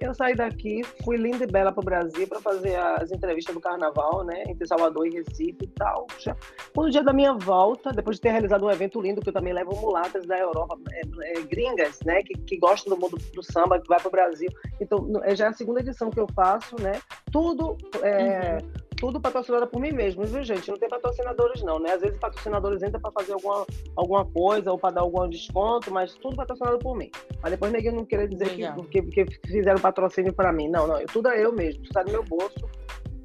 [0.00, 3.60] Eu saí daqui, fui linda e bela para o Brasil para fazer as entrevistas do
[3.60, 4.44] carnaval, né?
[4.46, 6.06] Entre Salvador e Recife e tal.
[6.18, 6.36] Já.
[6.76, 9.52] No dia da minha volta, depois de ter realizado um evento lindo, que eu também
[9.52, 12.22] levo mulatas da Europa, é, é, gringas, né?
[12.22, 14.48] Que, que gostam do mundo do samba, que vai para o Brasil.
[14.80, 17.00] Então, já é a segunda edição que eu faço, né?
[17.32, 17.76] Tudo.
[18.02, 20.68] É, uhum tudo patrocinado por mim mesmo, viu, gente?
[20.68, 21.92] Não tem patrocinadores, não, né?
[21.92, 26.14] Às vezes patrocinadores entram para fazer alguma, alguma coisa ou para dar algum desconto, mas
[26.14, 27.10] tudo patrocinado por mim.
[27.42, 30.68] Mas depois ninguém não querer dizer que, que, que, fizeram patrocínio para mim.
[30.68, 32.68] Não, não, tudo é eu mesmo, sai do meu bolso.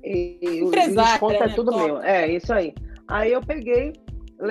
[0.04, 1.54] E, o desconto é né?
[1.56, 1.84] tudo Top.
[1.84, 2.02] meu.
[2.02, 2.74] É, isso aí.
[3.08, 3.94] Aí eu peguei,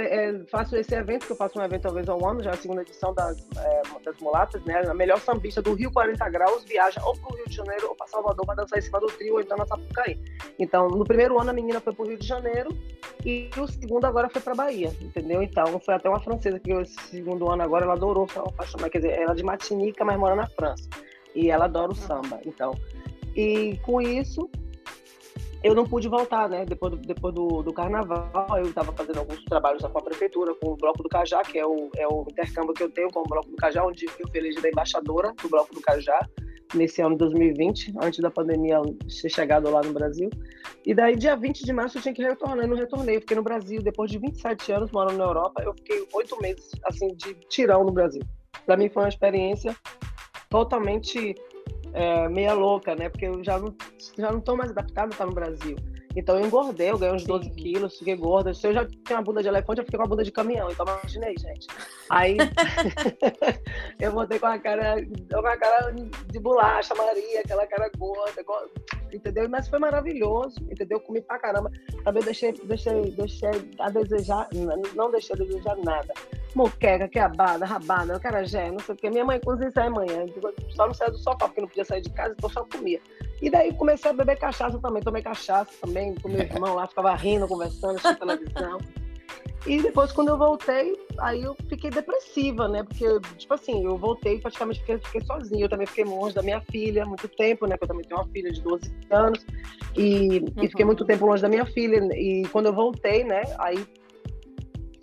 [0.00, 2.56] é, faço esse evento, que eu faço um evento talvez ao ano, já é a
[2.56, 4.80] segunda edição das, é, das mulatas, né?
[4.88, 7.94] A melhor sambista do Rio 40 Graus viaja ou para o Rio de Janeiro ou
[7.94, 10.18] para Salvador para dançar em cima do trio ou então na Sapucaí.
[10.58, 12.70] Então, no primeiro ano a menina foi para o Rio de Janeiro
[13.24, 15.42] e o segundo agora foi para Bahia, entendeu?
[15.42, 18.26] Então, foi até uma francesa que esse segundo ano agora ela adorou,
[18.90, 20.88] quer dizer, ela é de Martinica, mas mora na França.
[21.34, 22.72] E ela adora o samba, então.
[23.34, 24.50] E com isso,
[25.62, 26.64] eu não pude voltar, né?
[26.64, 30.70] Depois do, depois do, do carnaval, eu estava fazendo alguns trabalhos com a prefeitura, com
[30.72, 33.24] o Bloco do Cajá, que é o, é o intercâmbio que eu tenho com o
[33.24, 36.18] Bloco do Cajá, onde eu fui elegida embaixadora do Bloco do Cajá
[36.74, 38.80] nesse ano de 2020, antes da pandemia
[39.20, 40.30] ter chegado lá no Brasil.
[40.84, 43.16] E daí, dia 20 de março, eu tinha que retornar, e não retornei.
[43.16, 46.70] Eu fiquei no Brasil, depois de 27 anos morando na Europa, eu fiquei oito meses,
[46.84, 48.22] assim, de tirão no Brasil.
[48.66, 49.76] Para mim foi uma experiência
[50.48, 51.34] totalmente
[51.92, 53.08] é, meia louca, né?
[53.08, 53.74] Porque eu já não,
[54.18, 55.76] já não tô mais adaptada a estar no Brasil.
[56.14, 57.50] Então eu engordei, eu ganhei uns 12 Sim.
[57.54, 58.52] quilos, fiquei gorda.
[58.52, 60.70] Se eu já tinha uma bunda de elefante, eu fiquei com uma bunda de caminhão.
[60.70, 61.66] Então imaginei, gente.
[62.10, 62.36] Aí
[63.98, 64.96] eu voltei com a cara,
[65.30, 68.44] com a cara de bolacha, Maria, aquela cara gorda,
[69.16, 69.48] entendeu?
[69.48, 71.00] Mas foi maravilhoso, entendeu?
[71.00, 71.70] Comi pra caramba.
[72.04, 74.48] Também deixei, deixei, deixei a desejar,
[74.94, 76.12] não deixei a desejar nada
[76.54, 79.10] moqueca, queabada, rabada, carajé, não sei o que.
[79.10, 80.26] Minha mãe cozinha isso aí amanhã.
[80.70, 83.00] Só não saía do sofá, porque não podia sair de casa, então só comia.
[83.40, 85.02] E daí comecei a beber cachaça também.
[85.02, 88.78] Tomei cachaça também, com meu irmão lá, ficava rindo, conversando, assistindo televisão.
[89.64, 92.82] E depois, quando eu voltei, aí eu fiquei depressiva, né?
[92.82, 93.06] Porque,
[93.38, 95.64] tipo assim, eu voltei praticamente fiquei, fiquei sozinha.
[95.64, 97.76] Eu também fiquei longe da minha filha muito tempo, né?
[97.76, 99.46] Porque eu também tenho uma filha de 12 anos.
[99.96, 100.64] E, uhum.
[100.64, 101.98] e fiquei muito tempo longe da minha filha.
[102.14, 103.42] E quando eu voltei, né?
[103.58, 103.86] Aí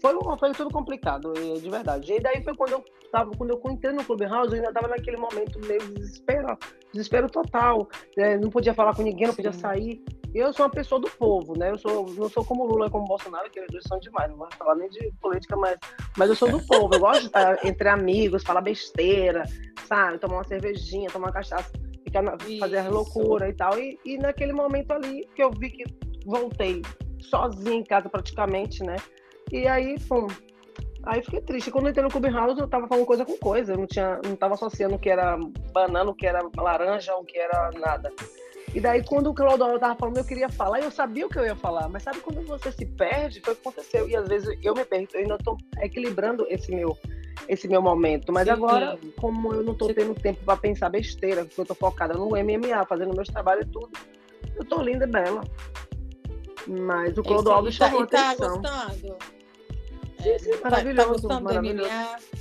[0.01, 2.12] foi, foi tudo complicado, de verdade.
[2.12, 5.18] E daí foi quando eu tava, quando eu entrei no Clubhouse, eu ainda estava naquele
[5.18, 6.57] momento meio desespero,
[6.91, 7.88] desespero total.
[8.18, 10.01] É, não podia falar com ninguém, não podia sair.
[10.34, 11.72] Eu sou uma pessoa do povo, né?
[11.72, 14.30] Eu sou, não sou como Lula, como Bolsonaro, que eles dois são demais.
[14.30, 15.78] Não vou falar nem de política, mas,
[16.16, 16.93] mas eu sou do povo.
[16.93, 19.43] Eu gosto de estar entre amigos, falar besteira,
[19.88, 20.20] sabe?
[20.20, 21.72] Tomar uma cervejinha, tomar uma cachaça,
[22.03, 23.80] ficar na, fazer loucura e tal.
[23.80, 25.84] E, e naquele momento ali que eu vi que
[26.26, 26.84] voltei
[27.20, 28.97] sozinha em casa praticamente, né?
[29.51, 30.28] E aí, pum.
[31.04, 31.72] Aí fiquei triste.
[31.72, 33.74] Quando eu entrei no Clubhouse, eu tava falando coisa com coisa.
[33.74, 35.38] Eu não, tinha, não tava associando o que era
[35.72, 38.12] banana, o que era laranja, o que era nada.
[38.74, 41.39] E daí, quando o Claudoro tava falando, eu queria falar, e eu sabia o que
[41.39, 41.88] eu ia falar.
[41.89, 43.41] Mas sabe quando você se perde?
[43.41, 44.08] Foi o que aconteceu.
[44.08, 45.16] E às vezes eu me perco.
[45.16, 46.97] Eu ainda tô equilibrando esse meu,
[47.47, 48.32] esse meu momento.
[48.32, 48.52] Mas Sim.
[48.52, 52.30] agora, como eu não tô tendo tempo para pensar besteira, porque eu tô focada no
[52.30, 53.89] MMA, fazendo meus trabalhos e tudo,
[54.56, 55.41] eu tô linda e bela.
[56.68, 58.62] Mas o Clodoaldo chamou tá, atenção.
[58.62, 59.39] Tá gostando?
[60.64, 61.08] Maravilhoso.
[61.08, 61.90] Tá, gostando maravilhoso.
[61.90, 62.40] do MMA?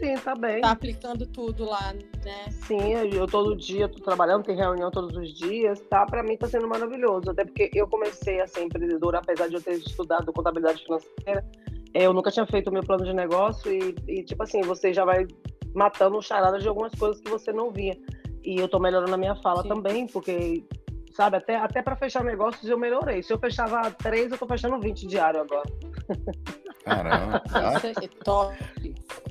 [0.00, 0.62] Sim, tá bem.
[0.62, 1.92] Tá aplicando tudo lá,
[2.24, 2.48] né?
[2.66, 6.06] Sim, eu todo dia tô trabalhando, tem reunião todos os dias, tá?
[6.06, 9.62] Para mim tá sendo maravilhoso, até porque eu comecei a ser empreendedora, apesar de eu
[9.62, 11.44] ter estudado contabilidade financeira,
[11.92, 15.04] eu nunca tinha feito o meu plano de negócio e, e tipo assim, você já
[15.04, 15.26] vai
[15.74, 17.96] matando charada de algumas coisas que você não via.
[18.42, 19.68] E eu tô melhorando a minha fala Sim.
[19.68, 20.64] também, porque
[21.12, 21.36] sabe?
[21.36, 23.22] Até, até para fechar negócios eu melhorei.
[23.22, 25.68] Se eu fechava três, eu tô fechando 20 diário agora.
[26.84, 27.42] Caramba.
[27.76, 28.56] Isso é top.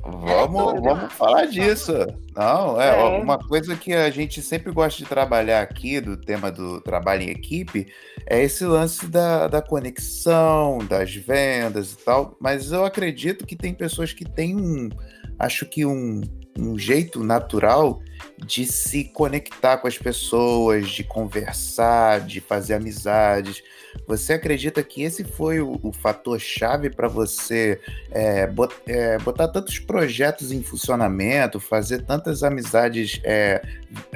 [0.04, 1.94] Vamos, é vamos falar disso.
[2.36, 6.52] Não, é, é, uma coisa que a gente sempre gosta de trabalhar aqui, do tema
[6.52, 7.88] do trabalho em equipe,
[8.26, 12.38] é esse lance da, da conexão, das vendas e tal.
[12.40, 14.90] Mas eu acredito que tem pessoas que têm um,
[15.38, 16.22] acho que um,
[16.58, 18.02] um jeito natural
[18.38, 23.64] de se conectar com as pessoas, de conversar, de fazer amizades.
[24.08, 27.80] Você acredita que esse foi o, o fator chave para você
[28.12, 33.62] é, bot, é, botar tantos projetos em funcionamento, fazer tantas amizades é,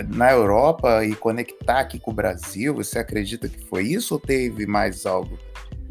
[0.08, 2.74] na Europa e conectar aqui com o Brasil?
[2.76, 5.38] Você acredita que foi isso ou teve mais algo?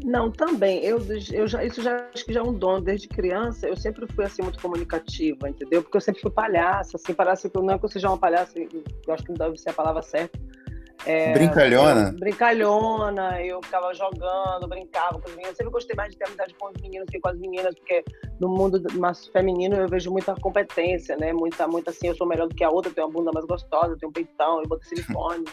[0.03, 0.83] Não, também.
[0.83, 0.99] Eu,
[1.31, 2.81] eu já, isso já acho que já é um dom.
[2.81, 5.81] Desde criança, eu sempre fui assim muito comunicativa, entendeu?
[5.81, 8.59] Porque eu sempre fui palhaça, assim, parece que não é que eu seja uma palhaça,
[8.59, 10.37] eu acho que não deve ser a palavra certa,
[11.05, 12.15] é, brincalhona?
[12.17, 15.49] brincalhona, eu ficava jogando, brincava com os meninos.
[15.49, 18.03] Eu sempre gostei mais de ter amizade com os meninos que com as meninas, porque
[18.39, 21.33] no mundo mais feminino eu vejo muita competência, né?
[21.33, 23.45] Muita, muita assim, eu sou melhor do que a outra, eu tenho uma bunda mais
[23.45, 25.43] gostosa, eu tenho um peitão, eu boto silicone,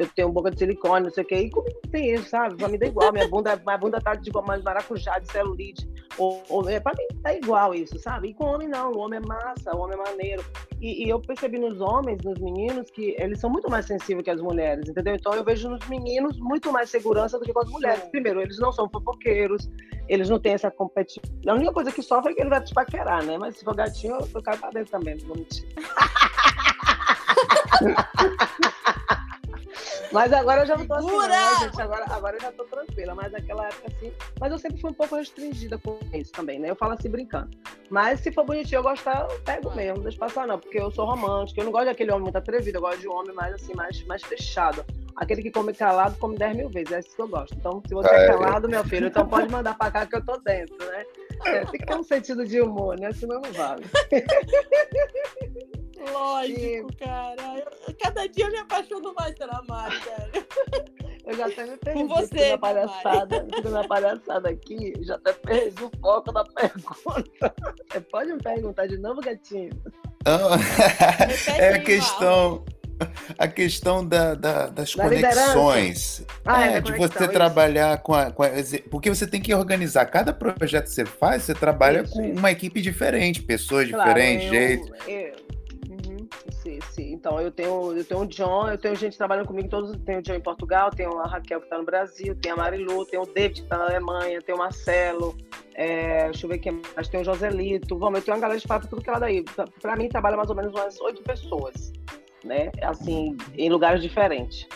[0.00, 1.34] eu tenho boca de silicone, não sei o quê.
[1.36, 2.56] E comigo tem isso, sabe?
[2.56, 3.12] Pra mim dá igual.
[3.12, 5.86] Minha bunda, minha bunda tá de mais maracujá, de celulite.
[6.16, 8.28] Ou, ou, é, pra mim tá igual isso, sabe?
[8.28, 10.42] E com o homem não, o homem é massa, o homem é maneiro.
[10.80, 14.30] E, e eu percebi nos homens, nos meninos, que eles são muito mais sensíveis que
[14.30, 15.10] as mulheres, entendeu?
[15.10, 15.16] entendeu?
[15.16, 18.04] Então eu vejo nos meninos muito mais segurança do que com as mulheres.
[18.04, 19.70] Primeiro, eles não são fofoqueiros,
[20.08, 21.22] eles não têm essa competição.
[21.46, 23.36] A única coisa que sofre é que ele vai te paquerar, né?
[23.36, 25.68] Mas se for gatinho, eu caio pra dentro também, não vou mentir.
[30.12, 31.80] Mas agora eu já não tô assim, não, gente.
[31.80, 33.14] Agora, agora eu já tô tranquila.
[33.14, 34.12] Mas naquela época, assim.
[34.40, 36.70] Mas eu sempre fui um pouco restringida com isso também, né?
[36.70, 37.50] Eu falo assim brincando.
[37.88, 40.58] Mas se for bonitinho eu gostar, eu pego mesmo, não deixa passar, não.
[40.58, 41.60] Porque eu sou romântica.
[41.60, 44.04] Eu não gosto daquele homem muito atrevido, eu gosto de um homem mais assim, mais,
[44.06, 44.84] mais fechado.
[45.16, 46.92] Aquele que come calado, come 10 mil vezes.
[46.92, 47.54] É isso que eu gosto.
[47.54, 50.24] Então, se você é, é calado, meu filho, então pode mandar pra cá que eu
[50.24, 51.04] tô dentro, né?
[51.46, 53.12] É, tem que ter um sentido de humor, né?
[53.12, 53.84] Senão não vale.
[56.12, 56.96] Lógico, e...
[56.96, 57.58] cara.
[57.58, 60.30] Eu, cada dia eu me apaixono mais pela Mari, cara.
[61.26, 62.00] Eu já até me perdi.
[62.00, 67.54] Com você, na palhaçada, na palhaçada aqui, já até perdi o foco da pergunta.
[67.90, 69.70] Você pode me perguntar de novo, gatinho?
[70.24, 70.50] Não,
[71.56, 72.64] é a questão.
[73.38, 76.22] A questão da, da das da conexões.
[76.44, 77.32] Ah, é, é de você isso.
[77.32, 78.48] trabalhar com a, com a,
[78.90, 80.04] Porque você tem que organizar.
[80.04, 82.38] Cada projeto que você faz, você trabalha isso, com isso.
[82.38, 85.34] uma equipe diferente, pessoas claro, diferentes, eu,
[87.12, 90.22] Então, eu tenho, eu tenho o John, eu tenho gente trabalhando comigo, todos, tenho o
[90.22, 93.26] John em Portugal, tenho a Raquel que está no Brasil, tem a Marilu, tem o
[93.26, 95.36] David que está na Alemanha, tem o Marcelo,
[95.74, 98.66] é, deixa eu ver quem mais, tem o Joselito, vamos, eu tenho uma galera de
[98.66, 99.44] papo tudo que é lá daí.
[99.80, 101.92] Para mim, trabalha mais ou menos umas oito pessoas,
[102.44, 102.70] né?
[102.82, 104.66] Assim, em lugares diferentes.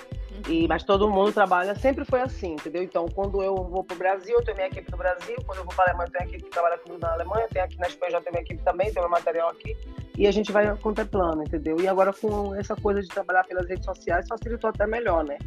[0.46, 2.82] E, mas todo mundo trabalha, sempre foi assim, entendeu?
[2.82, 5.64] Então, quando eu vou para o Brasil, eu tenho minha equipe no Brasil, quando eu
[5.64, 7.78] vou para a Alemanha, eu tenho a equipe que trabalha comigo na Alemanha, tem aqui
[7.78, 9.74] na Espanha, já tenho minha equipe também, tenho meu material aqui,
[10.18, 11.80] e a gente vai contemplando, entendeu?
[11.80, 15.38] E agora com essa coisa de trabalhar pelas redes sociais, facilitou até melhor, né?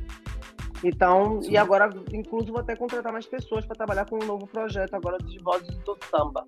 [0.83, 1.51] Então, Sim.
[1.51, 5.17] e agora, incluso, vou até contratar mais pessoas para trabalhar com um novo projeto agora
[5.17, 6.45] de vozes do samba.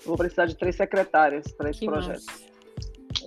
[0.00, 2.24] Eu vou precisar de três secretárias para esse que projeto.
[2.24, 2.47] Massa.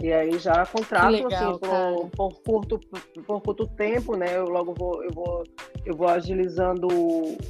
[0.02, 2.80] E aí já contrato legal, assim por, por, curto
[3.26, 4.36] por curto tempo, né?
[4.36, 5.44] Eu logo vou eu vou
[5.86, 6.88] eu vou agilizando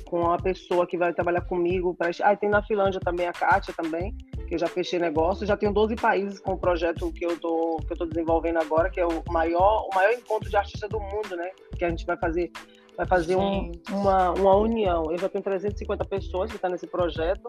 [0.06, 1.96] com a pessoa que vai trabalhar comigo.
[1.96, 2.10] Pra...
[2.22, 4.14] Ah, tem na Finlândia também a Kátia também,
[4.48, 5.46] que eu já fechei negócio.
[5.46, 8.90] Já tenho 12 países com o projeto que eu tô que eu tô desenvolvendo agora,
[8.90, 11.52] que é o maior o maior encontro de artistas do mundo, né?
[11.78, 12.52] Que a gente vai fazer
[12.98, 15.10] vai fazer um, uma, uma união.
[15.10, 17.44] Eu já tenho 350 pessoas que estão tá nesse projeto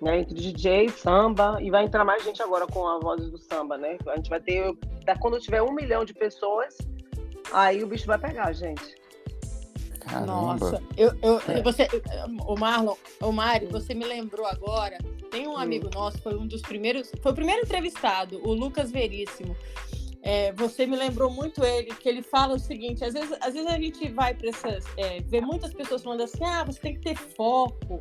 [0.00, 3.76] né, entre DJ, samba, e vai entrar mais gente agora com a voz do samba,
[3.76, 3.96] né?
[4.08, 4.76] A gente vai ter,
[5.20, 6.76] quando tiver um milhão de pessoas,
[7.52, 8.94] aí o bicho vai pegar, gente.
[10.00, 10.26] Caramba.
[10.26, 11.60] Nossa, eu, eu, é.
[11.62, 11.88] você,
[12.46, 14.98] o Marlon, o Mário, você me lembrou agora.
[15.30, 19.56] Tem um amigo nosso, foi um dos primeiros, foi o primeiro entrevistado, o Lucas Veríssimo.
[20.26, 23.70] É, você me lembrou muito ele, que ele fala o seguinte: às vezes, às vezes
[23.70, 24.84] a gente vai para essas.
[24.96, 28.00] É, ver muitas pessoas falando assim, ah, você tem que ter foco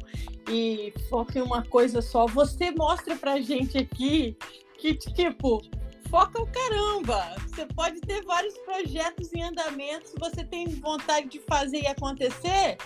[0.50, 2.26] e foco em uma coisa só.
[2.26, 4.36] Você mostra pra gente aqui
[4.80, 5.62] que, tipo,
[6.10, 7.36] foca o caramba.
[7.48, 12.78] Você pode ter vários projetos em andamento, se você tem vontade de fazer e acontecer,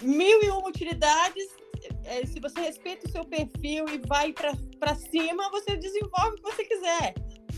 [0.00, 1.46] mil e uma utilidades.
[2.04, 6.42] É, se você respeita o seu perfil e vai para cima, você desenvolve o que
[6.42, 7.14] você quiser.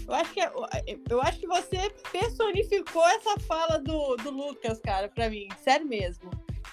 [0.09, 0.51] Eu acho que, é,
[1.11, 5.49] eu acho que você personificou essa fala do, do Lucas, cara, para mim.
[5.63, 6.31] Sério mesmo.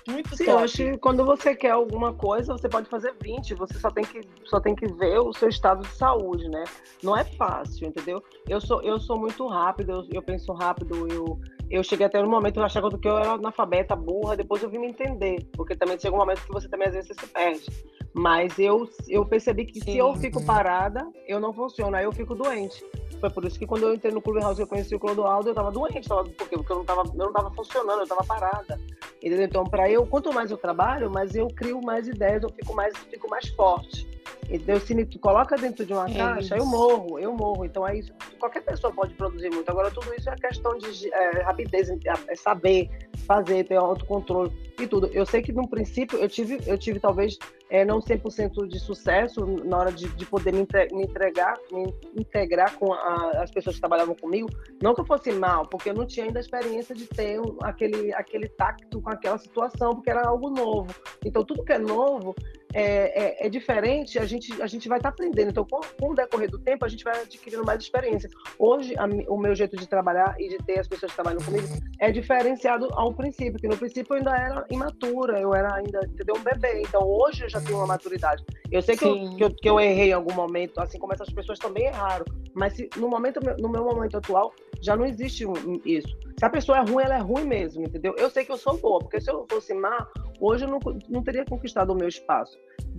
[0.08, 0.50] Muito Sim, top.
[0.52, 4.06] eu acho que quando você quer alguma coisa, você pode fazer 20, você só tem
[4.06, 6.64] que, só tem que ver o seu estado de saúde, né?
[7.04, 8.24] Não é fácil, entendeu?
[8.48, 11.40] Eu sou, eu sou muito rápido, eu, eu penso rápido, eu,
[11.76, 14.80] eu cheguei até no momento eu achava que eu era analfabeta, burra, depois eu vim
[14.80, 17.66] me entender, porque também chega um momento que você também às vezes se perde.
[18.14, 19.92] Mas eu, eu percebi que Sim.
[19.92, 22.84] se eu fico parada, eu não funciono, aí eu fico doente.
[23.20, 25.54] Foi por isso que quando eu entrei no Clube House eu conheci o Clodoaldo, eu
[25.54, 26.08] tava doente.
[26.08, 26.56] Tava, por quê?
[26.56, 28.80] Porque eu não tava, eu não tava funcionando, eu tava parada.
[29.22, 29.46] Entendeu?
[29.46, 32.96] Então, para eu, quanto mais eu trabalho, mais eu crio mais ideias, eu fico mais,
[32.98, 34.15] fico mais forte.
[34.50, 34.80] Entendeu?
[34.80, 36.56] Se me coloca dentro de uma é caixa, isso.
[36.56, 37.66] eu morro, eu morro.
[37.66, 38.14] Então é isso.
[38.40, 39.70] Qualquer pessoa pode produzir muito.
[39.70, 42.90] Agora, tudo isso é questão de é, rapidez, é saber
[43.26, 45.08] fazer, ter autocontrole e tudo.
[45.08, 47.38] Eu sei que no princípio eu tive, eu tive talvez
[47.70, 52.94] é, não 100% de sucesso na hora de, de poder me, entregar, me integrar com
[52.94, 54.50] a, as pessoas que trabalhavam comigo.
[54.82, 57.58] Não que eu fosse mal, porque eu não tinha ainda a experiência de ter um,
[57.64, 60.94] aquele, aquele tacto com aquela situação, porque era algo novo.
[61.26, 62.36] Então, tudo que é novo
[62.76, 65.50] é, é, é diferente, a gente, a gente vai estar tá aprendendo.
[65.50, 68.30] Então, com, com, o decorrer do tempo, a gente vai adquirindo mais experiência.
[68.60, 71.66] Hoje, a, o meu jeito de trabalhar e de ter as pessoas que trabalham comigo
[72.00, 76.36] é diferenciado ao princípio, que no princípio eu ainda era imatura, eu era ainda, entendeu,
[76.36, 76.82] um bebê.
[76.82, 78.44] Então, hoje eu já tenho uma maturidade.
[78.70, 81.30] Eu sei que eu, que eu, que, eu, errei em algum momento, assim como essas
[81.30, 85.46] pessoas também erraram, mas se, no, momento, no meu momento atual, já não existe
[85.86, 86.25] isso.
[86.38, 88.14] Se a pessoa é ruim, ela é ruim mesmo, entendeu?
[88.18, 90.08] Eu sei que eu sou boa, porque se eu fosse má,
[90.40, 92.58] hoje eu não, não teria conquistado o meu espaço.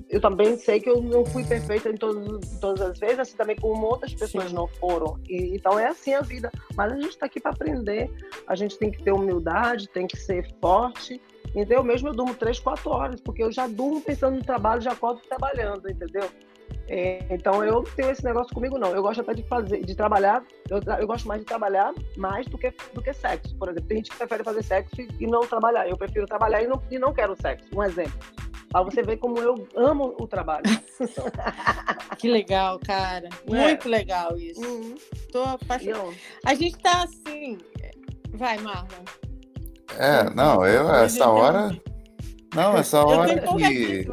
[0.09, 3.57] Eu também sei que eu não fui perfeita em todas, todas as vezes, assim também
[3.57, 4.55] como outras pessoas Sim.
[4.55, 5.19] não foram.
[5.29, 6.51] E, então é assim a vida.
[6.75, 8.11] Mas a gente está aqui para aprender,
[8.47, 11.21] a gente tem que ter humildade, tem que ser forte
[11.57, 11.83] Entendeu?
[11.83, 15.23] Mesmo eu durmo três, quatro horas, porque eu já durmo pensando no trabalho, já acordo
[15.27, 16.29] trabalhando, entendeu?
[16.89, 18.95] É, então eu tenho esse negócio comigo não.
[18.95, 20.45] Eu gosto até de fazer, de trabalhar.
[20.71, 23.57] Eu, eu gosto mais de trabalhar mais do que do que sexo.
[23.57, 25.89] Por exemplo, tem gente que prefere fazer sexo e não trabalhar.
[25.89, 27.67] Eu prefiro trabalhar e não, e não quero sexo.
[27.75, 28.19] Um exemplo.
[28.71, 30.65] Para você ver como eu amo o trabalho.
[32.19, 33.29] que legal, cara.
[33.49, 33.51] É.
[33.51, 34.61] Muito legal isso.
[34.61, 34.95] Uhum.
[35.33, 36.13] Tô apaixonada.
[36.45, 37.59] A gente tá assim.
[38.31, 39.05] Vai, Marlon.
[39.99, 41.75] É, não, eu essa hora.
[42.55, 44.07] Não, essa hora que.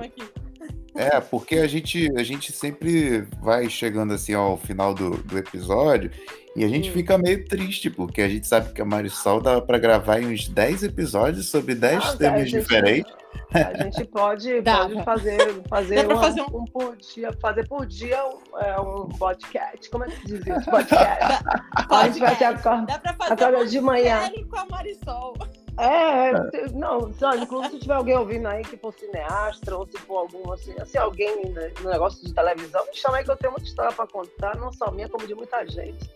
[0.96, 6.12] É, porque a gente, a gente sempre vai chegando assim ao final do, do episódio
[6.56, 6.94] e a gente hum.
[6.94, 10.48] fica meio triste, porque a gente sabe que a Marisol dá para gravar em uns
[10.48, 13.12] 10 episódios sobre 10 ah, temas gente, diferentes.
[13.54, 16.58] A gente pode, pode fazer, fazer, uma, fazer um...
[16.58, 16.66] um...
[16.66, 19.90] por dia, fazer por dia um, é, um podcast.
[19.90, 20.70] Como é que diz isso?
[20.70, 21.44] Podcast.
[21.90, 24.32] a gente vai ter a, Dá pra fazer um de manhã.
[24.50, 25.34] com a Marisol.
[25.80, 29.98] É, é, não, só, inclusive se tiver alguém ouvindo aí que for cineastra ou se
[30.00, 33.38] for algum, assim, assim alguém né, no negócio de televisão, me chama aí que eu
[33.38, 36.10] tenho muita história para contar, não só minha, como de muita gente.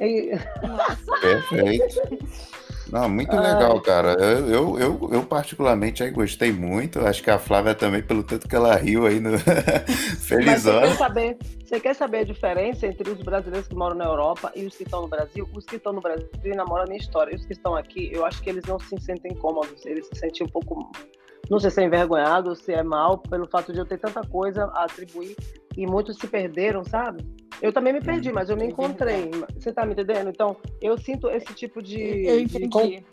[0.00, 0.32] E...
[1.20, 2.22] Perfeito.
[2.92, 4.12] Não, muito legal, cara.
[4.22, 7.00] Eu, eu, eu, eu, particularmente aí gostei muito.
[7.00, 9.38] Acho que a Flávia também, pelo tanto que ela riu aí no
[10.20, 10.80] Felizona.
[10.80, 14.52] Você quer, saber, você quer saber a diferença entre os brasileiros que moram na Europa
[14.54, 15.48] e os que estão no Brasil?
[15.54, 17.32] Os que estão no Brasil namoram a minha história.
[17.32, 19.86] E os que estão aqui, eu acho que eles não se sentem cômodos.
[19.86, 20.92] Eles se sentem um pouco
[21.50, 24.64] não sei se é envergonhado, se é mal, pelo fato de eu ter tanta coisa
[24.74, 25.36] a atribuir
[25.76, 27.24] e muitos se perderam, sabe?
[27.60, 28.34] Eu também me perdi, uhum.
[28.34, 29.30] mas eu me encontrei.
[29.54, 30.28] Você tá me entendendo?
[30.28, 32.26] Então, eu sinto esse tipo de.
[32.26, 33.04] Eu entendi.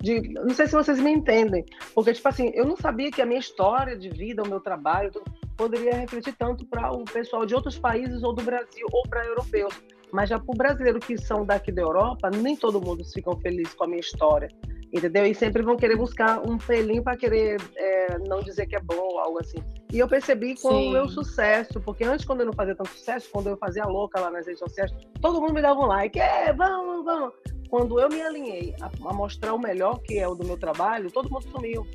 [0.00, 1.64] De, de, não sei se vocês me entendem.
[1.94, 5.12] Porque, tipo assim, eu não sabia que a minha história de vida, o meu trabalho,
[5.56, 9.80] poderia refletir tanto para o pessoal de outros países ou do Brasil ou para europeus.
[10.12, 13.72] Mas já para o brasileiro que são daqui da Europa, nem todo mundo ficam felizes
[13.74, 14.48] com a minha história
[14.92, 15.24] entendeu?
[15.24, 19.18] E sempre vão querer buscar um pelinho para querer é, não dizer que é bom,
[19.18, 19.58] algo assim.
[19.90, 20.88] E eu percebi com Sim.
[20.88, 24.20] o meu sucesso, porque antes, quando eu não fazia tanto sucesso, quando eu fazia louca
[24.20, 27.32] lá nas redes sociais, todo mundo me dava um like, é, vamos, vamos.
[27.70, 31.10] Quando eu me alinhei a, a mostrar o melhor que é o do meu trabalho,
[31.10, 31.86] todo mundo sumiu.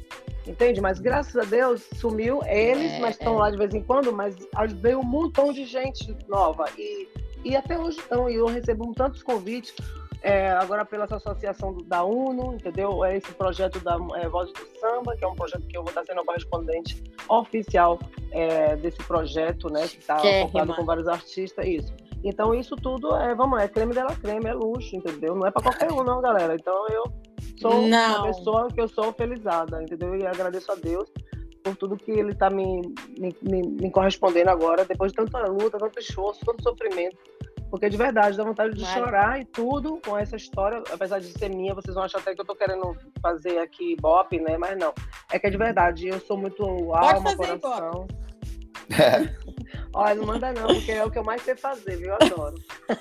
[0.47, 0.81] Entende?
[0.81, 3.39] Mas graças a Deus sumiu eles, é, mas estão é.
[3.39, 4.35] lá de vez em quando, mas
[4.81, 6.65] veio um montão de gente nova.
[6.77, 7.07] E,
[7.43, 9.75] e até hoje estão, e eu recebo tantos convites
[10.21, 13.03] é, agora pela associação da UNO, entendeu?
[13.03, 15.89] É esse projeto da é, Voz do Samba, que é um projeto que eu vou
[15.89, 17.99] estar sendo correspondente oficial
[18.31, 19.87] é, desse projeto, né?
[19.87, 21.93] Que está focado com vários artistas, isso.
[22.23, 25.35] Então isso tudo é, vamos, é creme dela creme, é luxo, entendeu?
[25.35, 26.55] Não é para qualquer um, não, galera.
[26.55, 27.03] Então eu
[27.61, 28.19] sou não.
[28.19, 30.15] uma pessoa que eu sou felizada, entendeu?
[30.15, 31.09] E agradeço a Deus
[31.63, 32.81] por tudo que ele está me,
[33.19, 37.17] me, me, me correspondendo agora, depois de tanta luta, tanto esforço, tanto sofrimento
[37.69, 38.93] porque de verdade dá vontade de Mas...
[38.93, 40.81] chorar e tudo com essa história.
[40.91, 44.39] Apesar de ser minha, vocês vão achar até que eu tô querendo fazer aqui bop,
[44.39, 44.57] né?
[44.57, 44.93] Mas não.
[45.31, 46.07] É que é de verdade.
[46.07, 46.63] Eu sou muito
[46.93, 48.07] alma, coração.
[48.89, 49.35] É.
[49.93, 52.09] Olha, não manda não, porque é o que eu mais sei fazer, viu?
[52.09, 52.55] Eu adoro.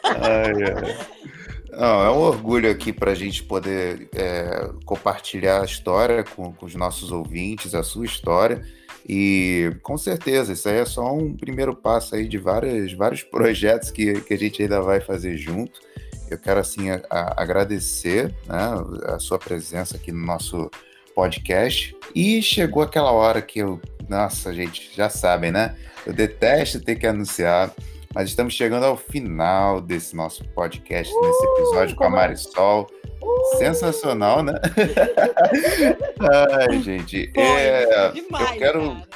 [0.04, 1.36] Ai, ai.
[1.70, 6.66] Não, é um orgulho aqui para a gente poder é, compartilhar a história com, com
[6.66, 8.62] os nossos ouvintes, a sua história.
[9.08, 13.90] E com certeza, isso aí é só um primeiro passo aí de vários, vários projetos
[13.90, 15.80] que, que a gente ainda vai fazer junto.
[16.28, 20.68] Eu quero, assim, a, a agradecer né, a sua presença aqui no nosso
[21.14, 21.96] podcast.
[22.14, 23.80] E chegou aquela hora que eu.
[24.08, 25.76] Nossa, gente, já sabem, né?
[26.04, 27.72] Eu detesto ter que anunciar,
[28.16, 32.08] mas estamos chegando ao final desse nosso podcast, uh, nesse episódio com a?
[32.08, 32.86] Marisol.
[33.20, 33.58] Uh!
[33.58, 34.54] Sensacional, né?
[36.66, 37.30] Ai, gente.
[37.34, 38.80] Foi, é, demais, eu quero.
[38.80, 39.08] Cara.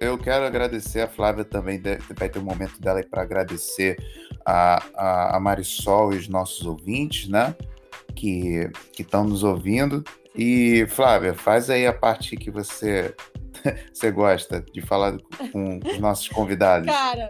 [0.00, 1.80] Eu quero agradecer a Flávia também,
[2.16, 3.96] vai ter um momento dela para agradecer
[4.44, 7.54] a, a, a, Marisol e os nossos ouvintes, né?
[8.16, 10.02] Que estão nos ouvindo.
[10.34, 13.14] E, Flávia, faz aí a parte que você,
[13.92, 15.16] você gosta de falar
[15.52, 16.88] com os nossos convidados.
[16.88, 17.28] Cara,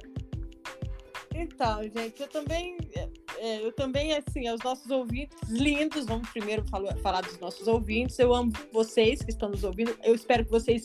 [1.38, 3.08] então, gente, eu também, é,
[3.38, 8.18] é, eu também, assim, aos nossos ouvintes lindos, vamos primeiro falar, falar dos nossos ouvintes.
[8.18, 9.96] Eu amo vocês que estão nos ouvindo.
[10.02, 10.82] Eu espero que vocês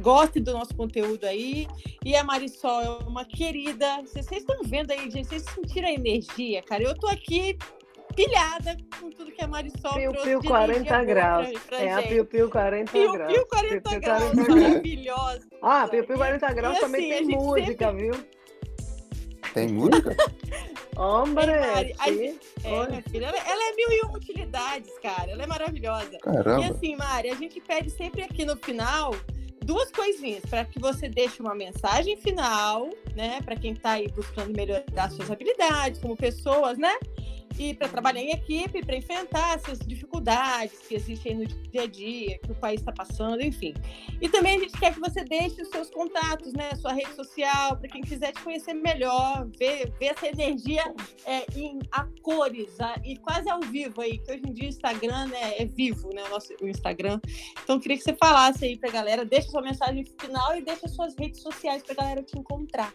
[0.00, 1.66] gostem do nosso conteúdo aí.
[2.04, 4.02] E a Marisol é uma querida.
[4.02, 6.82] Vocês, estão vendo aí, gente, vocês sentiram a energia, cara.
[6.82, 7.58] Eu tô aqui
[8.14, 10.28] pilhada com tudo que a Marisol Piu, trouxe.
[10.28, 11.50] Piu 40 graus.
[11.50, 12.06] Pra, pra é gente.
[12.06, 13.32] a Piu Piu 40 piu, graus.
[13.32, 15.46] Piu 40 piu, graus, 40 maravilhosa.
[15.62, 18.10] Ah, Piu Piu 40 graus e, também assim, tem música, sempre...
[18.10, 18.41] viu?
[19.52, 20.16] Tem música?
[20.96, 21.46] Hombre!
[21.46, 25.30] Mari, a, é, minha filha, ela, ela, é mil e uma utilidades, cara.
[25.30, 26.18] Ela é maravilhosa.
[26.18, 26.60] Caramba.
[26.60, 29.14] E assim, Mari, a gente pede sempre aqui no final
[29.64, 34.54] duas coisinhas para que você deixe uma mensagem final, né, para quem está aí buscando
[34.54, 36.92] melhorar suas habilidades como pessoas, né?
[37.58, 42.38] E para trabalhar em equipe, para enfrentar essas dificuldades que existem no dia a dia,
[42.38, 43.74] que o país está passando, enfim.
[44.20, 47.76] E também a gente quer que você deixe os seus contatos, né, sua rede social,
[47.76, 50.82] para quem quiser te conhecer melhor, ver, ver essa energia
[51.26, 54.68] é, em a cores a, e quase ao vivo aí, que hoje em dia o
[54.68, 57.20] Instagram né, é vivo, né, o nosso o Instagram.
[57.62, 60.88] Então queria que você falasse aí para a galera, deixa sua mensagem final e deixa
[60.88, 62.92] suas redes sociais para a galera te encontrar.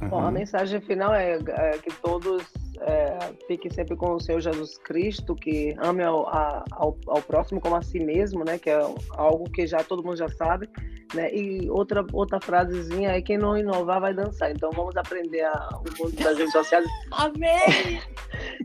[0.00, 0.08] Uhum.
[0.08, 2.42] Bom, a mensagem final é, é que todos
[2.80, 7.76] é, fiquem sempre com o Senhor Jesus Cristo, que ame ao, ao, ao, próximo como
[7.76, 8.58] a si mesmo, né?
[8.58, 8.80] Que é
[9.12, 10.68] algo que já todo mundo já sabe,
[11.14, 11.34] né?
[11.34, 14.50] E outra outra frasezinha é quem não inovar vai dançar.
[14.50, 16.86] Então vamos aprender a, o mundo das redes sociais.
[17.12, 18.00] Amém.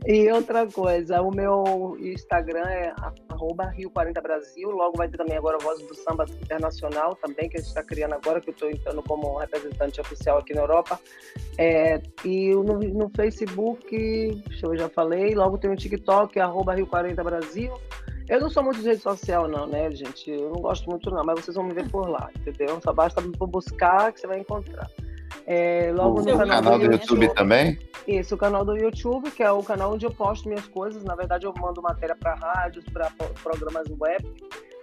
[0.06, 2.94] e outra coisa, o meu Instagram é
[3.42, 4.70] Rio40Brasil.
[4.70, 7.84] Logo vai ter também agora a Voz do Samba Internacional também, que a gente está
[7.84, 11.00] criando agora, que eu estou entrando como representante oficial aqui na Europa.
[11.58, 13.96] É, e no, no Facebook
[14.62, 15.34] eu já falei.
[15.36, 17.72] Logo tem o TikTok, arroba Rio40Brasil.
[18.30, 20.30] Eu não sou muito de rede social, não, né, gente?
[20.32, 22.80] Eu não gosto muito, não, mas vocês vão me ver por lá, entendeu?
[22.82, 24.90] Só basta buscar que você vai encontrar.
[25.46, 27.80] É, logo o no canal, canal do, do YouTube, YouTube também?
[28.08, 31.04] Isso, o canal do YouTube, que é o canal onde eu posto minhas coisas.
[31.04, 33.12] Na verdade, eu mando matéria para rádios, para
[33.44, 34.26] programas web.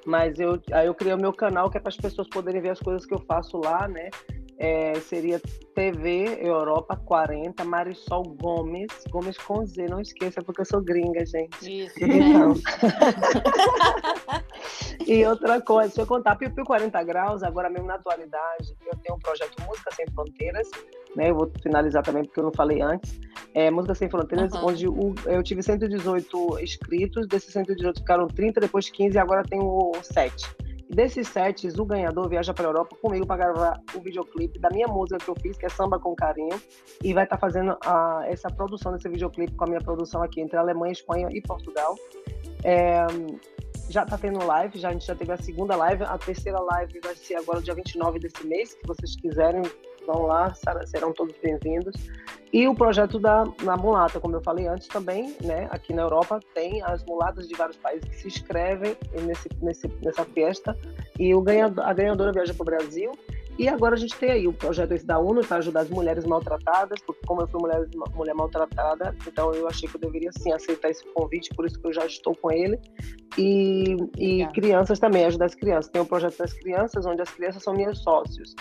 [0.04, 2.70] Mas eu, aí eu criei o meu canal, que é para as pessoas poderem ver
[2.70, 4.10] as coisas que eu faço lá, né?
[4.58, 5.40] É, seria
[5.74, 11.84] TV Europa 40, Marisol Gomes, Gomes com Z, não esqueça, porque eu sou gringa, gente.
[11.84, 12.54] Isso, então.
[15.06, 19.16] e outra coisa, se eu contar Piu 40 Graus, agora mesmo na atualidade, eu tenho
[19.16, 20.68] um projeto Música Sem Fronteiras,
[21.14, 21.30] né?
[21.30, 23.20] Eu vou finalizar também porque eu não falei antes.
[23.54, 24.66] É, Música Sem Fronteiras, uhum.
[24.66, 29.92] onde o, eu tive 118 inscritos, desses 118 ficaram 30, depois 15 e agora tenho
[30.02, 34.70] 7 desses sets, o ganhador viaja para a Europa comigo para gravar o videoclipe da
[34.70, 36.60] minha música que eu fiz, que é Samba com Carinho,
[37.02, 40.40] e vai estar tá fazendo a, essa produção desse videoclipe com a minha produção aqui
[40.40, 41.94] entre Alemanha, Espanha e Portugal.
[42.64, 43.06] É,
[43.88, 47.00] já está tendo live, já, a gente já teve a segunda live, a terceira live
[47.02, 49.62] vai ser agora dia 29 desse mês, se vocês quiserem,
[50.08, 50.52] vão lá,
[50.86, 51.94] serão todos bem-vindos.
[52.50, 56.40] E o projeto da na mulata, como eu falei antes também, né, aqui na Europa
[56.54, 60.74] tem as mulatas de vários países que se inscrevem nesse, nesse, nessa festa
[61.18, 63.12] e o ganhador, a ganhadora viaja para o Brasil.
[63.58, 66.24] E agora a gente tem aí o projeto esse da ONU para ajudar as mulheres
[66.24, 70.52] maltratadas, porque como eu fui mulher, mulher maltratada, então eu achei que eu deveria sim
[70.52, 72.78] aceitar esse convite, por isso que eu já estou com ele.
[73.36, 75.90] E, e crianças também, ajudar as crianças.
[75.90, 78.54] Tem o projeto das crianças, onde as crianças são meus sócios.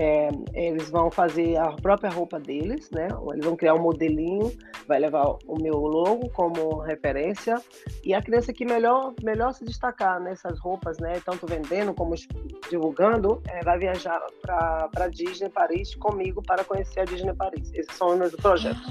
[0.00, 3.08] É, eles vão fazer a própria roupa deles, né?
[3.32, 7.60] Eles vão criar um modelinho, vai levar o meu logo como referência
[8.04, 11.20] e a criança que melhor melhor se destacar nessas roupas, né?
[11.24, 12.14] Tanto vendendo como
[12.70, 17.68] divulgando, é, vai viajar para Disney Paris comigo para conhecer a Disney Paris.
[17.74, 18.86] Esses são os meus projetos.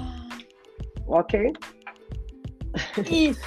[1.06, 1.54] Ok?
[3.10, 3.40] Isso.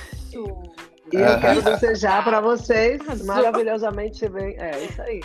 [1.14, 4.60] e eu quero desejar para vocês maravilhosamente bem.
[4.60, 5.22] É isso aí.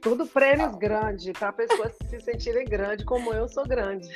[0.00, 4.08] Tudo prêmios grandes, para pessoas se sentirem grandes, como eu sou grande.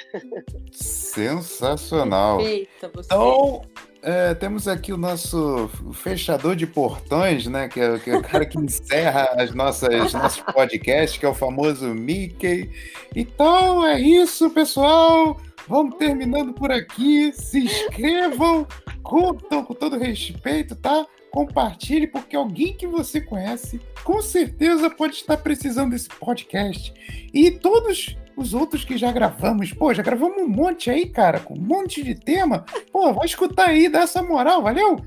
[0.72, 2.40] Sensacional.
[2.40, 3.06] Eita, você.
[3.06, 3.62] Então,
[4.02, 7.68] é, temos aqui o nosso fechador de portões, né?
[7.68, 11.34] Que é, que é o cara que encerra as nossas nossos podcasts, que é o
[11.34, 12.70] famoso Mickey.
[13.14, 15.40] Então é isso, pessoal.
[15.66, 17.32] Vamos terminando por aqui.
[17.32, 18.66] Se inscrevam,
[19.02, 21.06] curtam com todo respeito, tá?
[21.34, 26.94] Compartilhe, porque alguém que você conhece com certeza pode estar precisando desse podcast.
[27.34, 31.54] E todos os outros que já gravamos, pô, já gravamos um monte aí, cara, com
[31.54, 32.64] um monte de tema.
[32.92, 34.96] Pô, vai escutar aí, dá essa moral, valeu?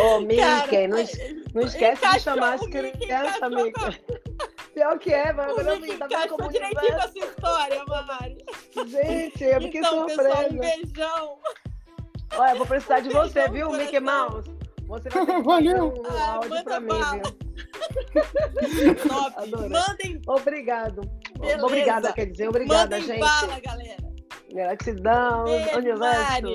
[0.00, 0.98] Ô, Mickey, não,
[1.54, 4.04] não esquece de chamar as crianças, Mickey.
[4.74, 5.54] Pior que é, mano.
[5.54, 8.44] O Mickey tá encaixou direitinho com essa história, Mari.
[8.86, 10.22] Gente, eu fiquei então, surpresa.
[10.22, 11.38] Pessoal, um beijão.
[12.36, 14.50] Olha, vou precisar de você, viu, Mickey Mouse?
[14.86, 15.88] Você vai ter Valeu.
[15.88, 18.94] um ah, áudio pra mim, viu?
[19.08, 19.50] Top.
[19.50, 20.20] Mandem.
[20.26, 21.00] Obrigado.
[21.38, 21.66] Beleza.
[21.66, 23.20] Obrigada, quer dizer, obrigada, Mandem gente.
[23.20, 24.04] bala, galera.
[24.52, 26.46] Gratidão, beijo, universo.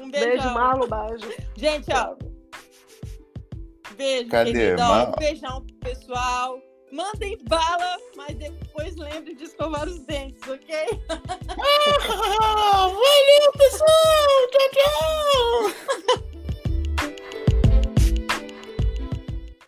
[0.00, 0.30] Um beijão.
[0.30, 1.28] Beijo, Marlo, beijo.
[1.56, 2.16] Gente, ó.
[3.96, 4.52] Beijo, Cadê?
[4.52, 5.08] queridão.
[5.08, 6.58] Um beijão, pessoal.
[6.92, 10.74] Mandem bala, mas depois lembrem de escovar os dentes, ok?
[11.08, 14.48] Ah, valeu, pessoal!
[14.50, 16.30] Tchau, tchau!